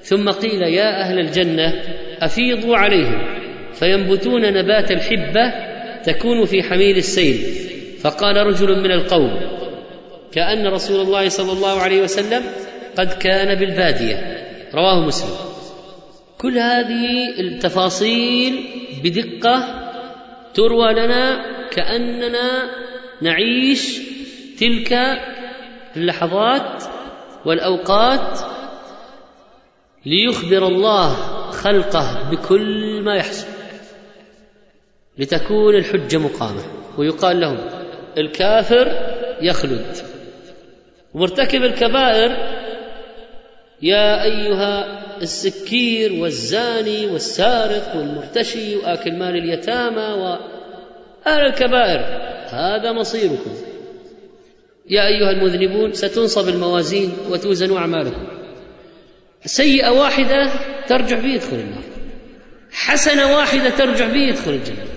[0.00, 1.72] ثم قيل يا أهل الجنة
[2.20, 3.41] أفيضوا عليهم.
[3.74, 5.52] فينبتون نبات الحبة
[6.04, 7.38] تكون في حميل السيل.
[8.00, 9.40] فقال رجل من القوم
[10.32, 12.42] كأن رسول الله صلى الله عليه وسلم
[12.96, 14.46] قد كان بالبادية.
[14.74, 15.36] رواه مسلم.
[16.38, 18.64] كل هذه التفاصيل
[19.04, 19.82] بدقة
[20.54, 22.70] تروى لنا كأننا
[23.22, 23.98] نعيش
[24.58, 25.20] تلك
[25.96, 26.84] اللحظات
[27.44, 28.38] والأوقات
[30.06, 31.14] ليخبر الله
[31.50, 33.51] خلقه بكل ما يحصل.
[35.18, 36.62] لتكون الحجة مقامة.
[36.98, 37.58] ويقال لهم
[38.18, 38.88] الكافر
[39.40, 39.96] يخلد.
[41.14, 42.36] ومرتكب الكبائر
[43.82, 52.00] يا أيها السكير والزاني والسارق والمرتشي وآكل مال اليتامى واهل الكبائر
[52.48, 53.54] هذا مصيركم.
[54.90, 58.26] يا أيها المذنبون ستنصب الموازين وتوزن أعمالكم.
[59.44, 60.50] سيئة واحدة
[60.88, 61.82] ترجع به يدخل النار.
[62.72, 64.91] حسنة واحدة ترجع به يدخل الجنة.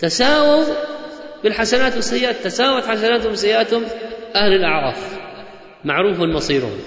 [0.00, 0.64] تساووا
[1.44, 3.82] بالحسنات والسيئات تساوت حسناتهم وسيئاتهم
[4.34, 5.18] أهل الأعراف.
[5.84, 6.78] معروف مصيرهم.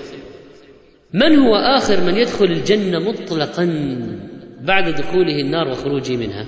[1.14, 3.66] من هو آخر من يدخل الجنة مطلقا
[4.62, 6.48] بعد دخوله النار وخروجه منها؟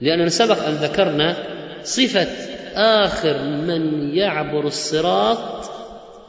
[0.00, 1.36] لاننا سبق أن ذكرنا
[1.82, 2.28] صفة
[2.76, 5.70] آخر من يعبر الصراط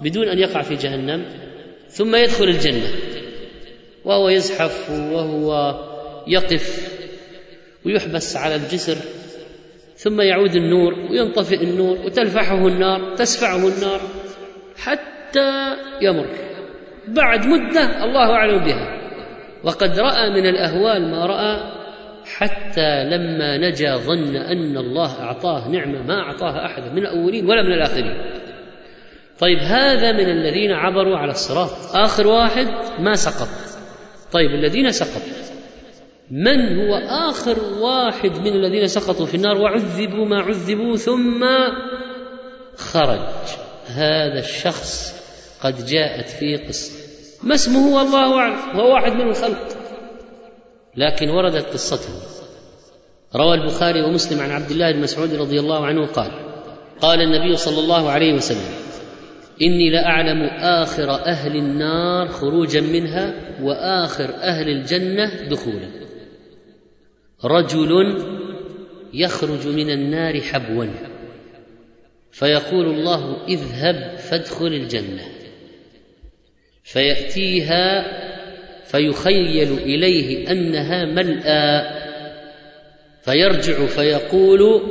[0.02, 1.26] بدون أن يقع في جهنم
[1.90, 2.90] ثم يدخل الجنة.
[4.06, 5.76] وهو يزحف وهو
[6.28, 6.90] يقف
[7.86, 8.98] ويحبس على الجسر
[10.06, 14.02] ثم يعود النور وينطفئ النور وتلفحه النار تسفعه النار
[14.78, 16.26] حتى يمر.
[17.08, 19.02] بعد مدة الله أعلم بها.
[19.64, 21.72] وقد رأى من الأهوال ما رأى
[22.38, 27.74] حتى لما نجا ظن أن الله أعطاه نعمة ما اعطاها أحد من الأولين ولا من
[27.74, 28.32] الآخرين.
[29.40, 31.96] طيب هذا من الذين عبروا على الصراط.
[31.96, 32.68] آخر واحد
[33.00, 33.50] ما سقط.
[34.32, 35.55] طيب الذين سقطوا
[36.32, 36.96] من هو
[37.30, 41.46] آخر واحد من الذين سقطوا في النار وعذبوا ما عذبوا ثم
[42.78, 43.20] خرج؟
[43.88, 45.16] هذا الشخص
[45.64, 46.94] قد جاءت فيه قصة.
[47.44, 48.80] ما اسمه؟ والله أعلم.
[48.80, 49.68] هو واحد من الخلق.
[50.98, 52.14] لكن وردت قصته.
[53.36, 56.32] روى البخاري ومسلم عن عبد الله بن مسعود رضي الله عنه قال
[57.02, 58.74] قال النبي صلى الله عليه وسلم
[59.62, 66.05] إني لأعلم آخر أهل النار خروجا منها وآخر أهل الجنة دخولا.
[67.46, 68.22] رجل
[69.14, 70.86] يخرج من النار حبوا.
[72.32, 75.24] فيقول الله اذهب فادخل الجنة.
[76.84, 78.06] فيأتيها
[78.84, 81.96] فيخيل إليه أنها ملأى.
[83.22, 84.82] فيرجع فيقول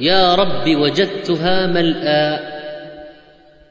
[0.00, 2.38] يا رب وجدتها ملأى.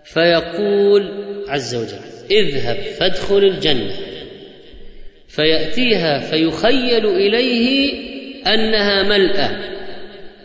[0.03, 1.11] فيقول
[1.47, 4.16] عز وجل اذهب فادخل الجنة.
[5.27, 7.93] فيأتيها فيخيل إليه
[8.47, 9.77] أنها ملأى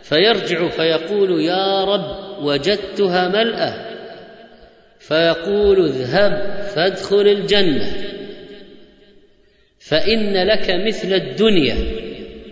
[0.03, 3.93] فيرجع فيقول يا رب وجدتها ملأة.
[4.99, 7.91] فيقول اذهب فادخل الجنة.
[9.79, 11.75] فإن لك مثل الدنيا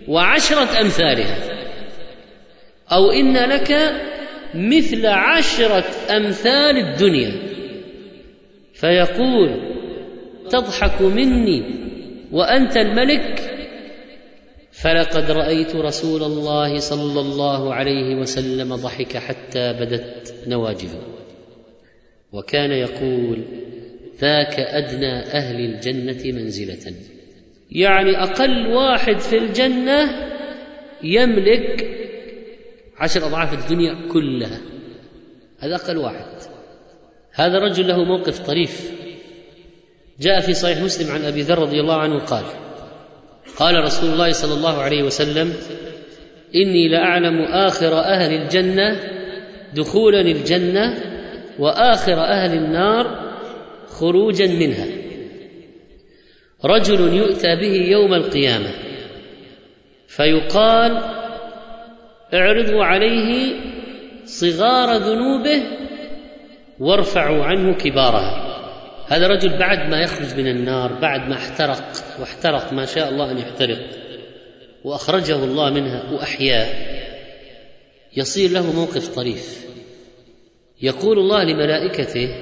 [0.08, 1.38] وعشرة أمثالها.
[2.92, 4.02] أو إن لك
[4.54, 7.34] مثل عشرة أمثال الدنيا.
[8.74, 9.62] فيقول
[10.50, 11.64] تضحك مني
[12.32, 13.58] وأنت الملك
[14.72, 21.02] فلقد رأيت رسول الله صلى الله عليه وسلم ضحك حتى بدت نواجذه.
[22.32, 23.46] وكان يقول
[24.20, 26.94] ذاك أدنى أهل الجنة منزلة.
[27.72, 30.10] يعني أقل واحد في الجنة
[31.04, 31.88] يملك
[32.98, 34.62] عشر أضعاف الدنيا كلها.
[35.60, 36.26] هذا أقل واحد.
[37.34, 38.92] هذا رجل له موقف طريف.
[40.20, 42.44] جاء في صحيح مسلم عن أبي ذر رضي الله عنه قال
[43.58, 45.54] قال رسول الله صلى الله عليه وسلم
[46.56, 49.00] إني لأعلم آخر أهل الجنة
[49.74, 50.98] دخولا الجنة
[51.60, 53.32] وآخر أهل النار
[53.88, 54.88] خروجا منها.
[56.66, 58.70] رجل يؤتى به يوم القيامة
[60.08, 61.02] فيقال
[62.34, 63.54] اعرضوا عليه
[64.26, 65.64] صغار ذنوبه
[66.80, 68.51] وارفعوا عنه كبارها.
[69.12, 71.84] هذا رجل بعد ما يخرج من النار بعد ما احترق
[72.20, 73.80] واحترق ما شاء الله أن يحترق
[74.84, 76.68] وأخرجه الله منها واحياه
[78.18, 79.66] يصير له موقف طريف.
[80.82, 82.36] يقول الله لملائكته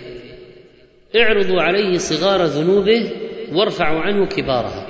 [1.16, 3.12] اعرضوا عليه صغار ذنوبه
[3.54, 4.88] وارفعوا عنه كبارها.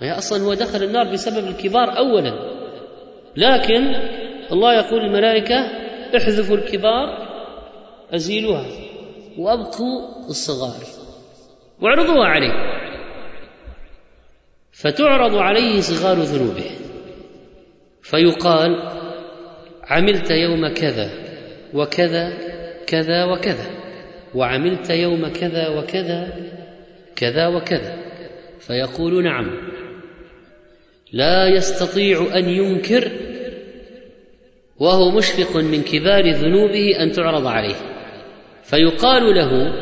[0.00, 2.54] هي أصلا هو دخل النار بسبب الكبار اولا.
[3.36, 3.94] لكن
[4.52, 5.56] الله يقول للملائكة
[6.16, 7.06] احذفوا الكبار
[8.14, 8.83] أزيلوها.
[9.38, 10.82] وابقوا الصغار
[11.80, 12.52] واعرضوها عليه.
[14.72, 16.70] فتعرض عليه صغار ذنوبه.
[18.02, 18.70] فيقال
[19.82, 21.10] عملت يوم كذا
[21.74, 22.32] وكذا
[22.86, 23.66] كذا وكذا
[24.34, 26.32] وعملت يوم كذا وكذا
[27.16, 27.96] كذا وكذا.
[28.58, 29.74] فيقول نعم.
[31.12, 33.12] لا يستطيع أن ينكر
[34.80, 37.93] وهو مشفق من كبار ذنوبه أن تعرض عليه.
[38.64, 39.72] فيقال له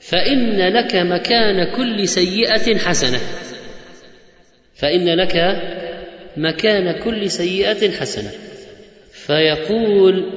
[0.00, 3.18] فإن لك مكان كل سيئة حسنة.
[4.74, 5.36] فإن لك
[6.36, 8.30] مكان كل سيئة حسنة.
[9.12, 10.32] فيقول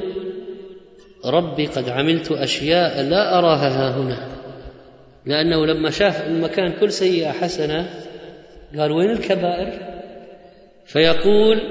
[1.25, 4.27] ربي قد عملت أشياء لا أراها ها هنا.
[5.25, 7.89] لأنه لما شاف المكان كل سيئة حسنة
[8.77, 9.99] قال وين الكبائر؟
[10.85, 11.61] فيقول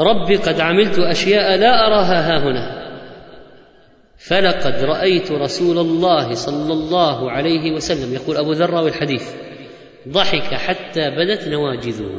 [0.00, 2.79] ربي قد عملت أشياء لا أراها ها هنا.
[4.20, 9.22] فلقد رأيت رسول الله صلى الله عليه وسلم يقول أبو ذر راوي الحديث
[10.08, 12.10] ضحك حتى بدت نواجذه.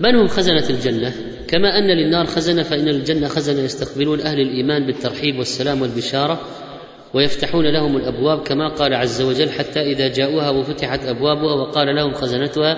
[0.00, 1.14] من هم خزنة الجنة؟
[1.48, 6.40] كما أن للنار خزنة فإن الجنة خزنة يستقبلون أهل الإيمان بالترحيب والسلام والبشارة
[7.14, 12.76] ويفتحون لهم الأبواب كما قال عز وجل حتى إذا جاءوها وفتحت أبوابها وقال لهم خزنتها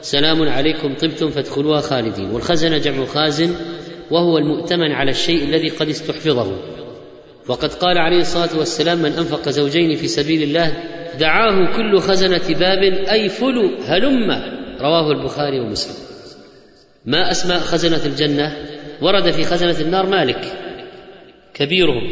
[0.00, 2.30] سلام عليكم طبتم فادخلوها خالدين.
[2.30, 3.54] والخزنة جمع خازن
[4.10, 6.52] وهو المؤتمن على الشيء الذي قد استحفظه.
[7.48, 10.84] وقد قال عليه الصلاة والسلام من أنفق زوجين في سبيل الله
[11.18, 14.30] دعاه كل خزنة باب أي فلو هلم
[14.80, 15.94] رواه البخاري ومسلم.
[17.06, 18.56] ما أسماء خزنة الجنة؟
[19.02, 20.52] ورد في خزنة النار مالك
[21.54, 22.10] كبيرهم.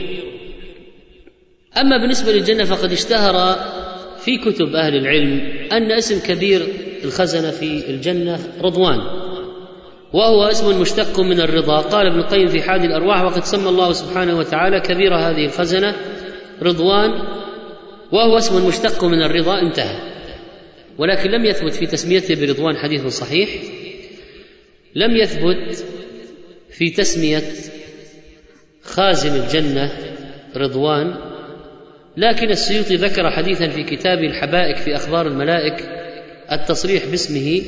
[1.77, 3.59] أما بالنسبة للجنة فقد اشتهر
[4.19, 5.41] في كتب أهل العلم
[5.73, 6.63] أن اسم كبير
[7.05, 8.99] الخزنة في الجنة رضوان.
[10.13, 11.81] وهو اسم مشتق من الرضا.
[11.81, 15.97] قال ابن القيم في حاد الأرواح وقد سمى الله سبحانه وتعالى كبير هذه الخزنة
[16.63, 17.11] رضوان
[18.13, 19.97] وهو اسم مشتق من الرضا انتهى.
[20.99, 23.49] ولكن لم يثبت في تسميته برضوان حديث صحيح.
[24.95, 25.85] لم يثبت
[26.71, 27.43] في تسمية
[28.83, 29.93] خازن الجنة
[30.57, 31.15] رضوان.
[32.17, 35.89] لكن السيوطي ذكر حديثا في كتاب الحبائك في أخبار الملائك
[36.53, 37.63] التصريح باسمه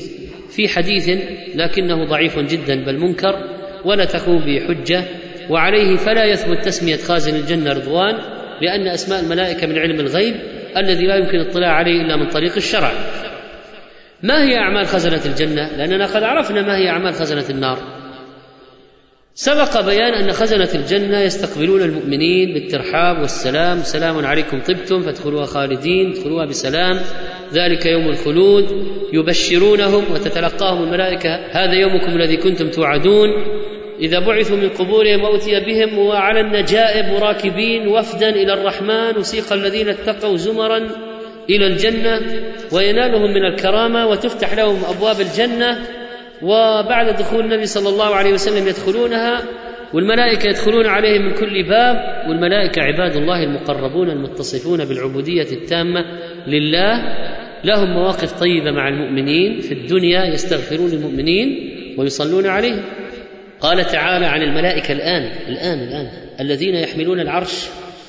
[0.50, 1.08] في حديث
[1.54, 3.34] لكنه ضعيف جدا بل منكر
[3.84, 5.04] ولا تقوم به حجة
[5.50, 8.14] وعليه فلا يثبت تسمية خازن الجنة رضوان
[8.60, 10.34] لأن أسماء الملائكة من علم الغيب
[10.76, 12.92] الذي لا يمكن الاطلاع عليه إلا من طريق الشرع.
[14.22, 17.97] ما هي أعمال خزنة الجنة؟ لأننا قد عرفنا ما هي أعمال خزنة النار.
[19.40, 23.82] سبق بيان أن خزنة الجنة يستقبلون المؤمنين بالترحاب والسلام.
[23.82, 27.00] سلام عليكم طبتم فادخلوها خالدين ادخلوها بسلام.
[27.52, 28.86] ذلك يوم الخلود.
[29.12, 33.28] يبشرونهم وتتلقاهم الملائكة هذا يومكم الذي كنتم توعدون.
[34.00, 39.16] إذا بعثوا من قبورهم واتي بهم وعلى النجائب راكبين وفدا إلى الرحمن.
[39.16, 40.88] وسيق الذين اتقوا زمرا
[41.50, 42.20] إلى الجنة
[42.72, 45.78] وينالهم من الكرامة وتفتح لهم أبواب الجنة.
[46.42, 49.42] وبعد دخول النبي صلى الله عليه وسلم يدخلونها
[49.94, 51.96] والملائكة يدخلون عليهم من كل باب
[52.28, 56.04] والملائكة عباد الله المقربون المتصفون بالعبودية التامة
[56.46, 57.02] لله.
[57.64, 62.82] لهم مواقف طيبة مع المؤمنين في الدنيا يستغفرون للمؤمنين ويصلون عليهم.
[63.60, 66.08] قال تعالى عن الملائكة الآن الآن الآن
[66.40, 67.66] الذين يحملون العرش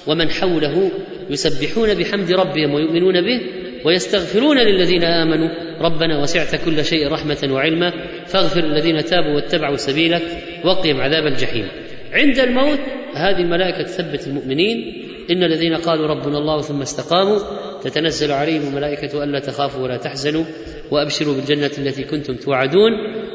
[0.07, 0.91] ومن حوله
[1.29, 3.41] يسبحون بحمد ربهم ويؤمنون به.
[3.85, 5.49] ويستغفرون للذين آمنوا.
[5.79, 7.93] ربنا وسعت كل شيء رحمة وعلما.
[8.25, 10.21] فاغفر الذين تابوا واتبعوا سبيلك
[10.65, 11.67] وقهم عذاب الجحيم.
[12.13, 12.79] عند الموت
[13.13, 15.05] هذه الملائكة تثبت المؤمنين.
[15.31, 17.39] إن الذين قالوا ربنا الله ثم استقاموا.
[17.83, 20.43] تتنزل عليهم الملائكة الا تخافوا ولا تحزنوا.
[20.91, 22.91] وأبشروا بالجنة التي كنتم توعدون.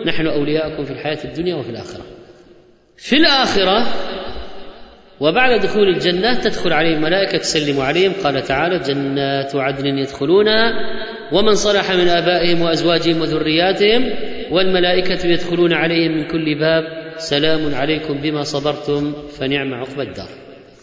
[0.07, 2.03] نحن اولياؤكم في الحياة الدنيا وفي الآخرة.
[2.97, 3.87] في الآخرة
[5.21, 8.13] وبعد دخول الجنة تدخل عليهم ملائكة تسلم عليهم.
[8.25, 10.73] قال تعالى جنات عدن يدخلونها
[11.33, 14.11] ومن صلح من آبائهم وأزواجهم وذرياتهم
[14.51, 16.85] والملائكة يدخلون عليهم من كل باب.
[17.19, 20.29] سلام عليكم بما صبرتم فنعم عقبى الدار.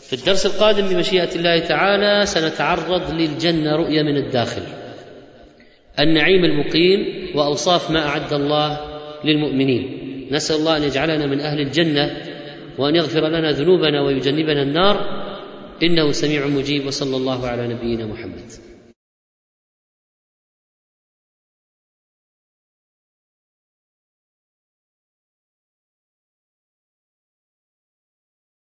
[0.07, 4.61] في الدرس القادم بمشيئة الله تعالى سنتعرض للجنة رؤية من الداخل.
[5.99, 8.79] النعيم المقيم وأوصاف ما أعد الله
[9.25, 9.97] للمؤمنين.
[10.31, 12.11] نسأل الله أن يجعلنا من أهل الجنة
[12.77, 14.95] وأن يغفر لنا ذنوبنا ويجنبنا النار.
[15.83, 18.70] إنه سميع مجيب وصلى الله على نبينا محمد.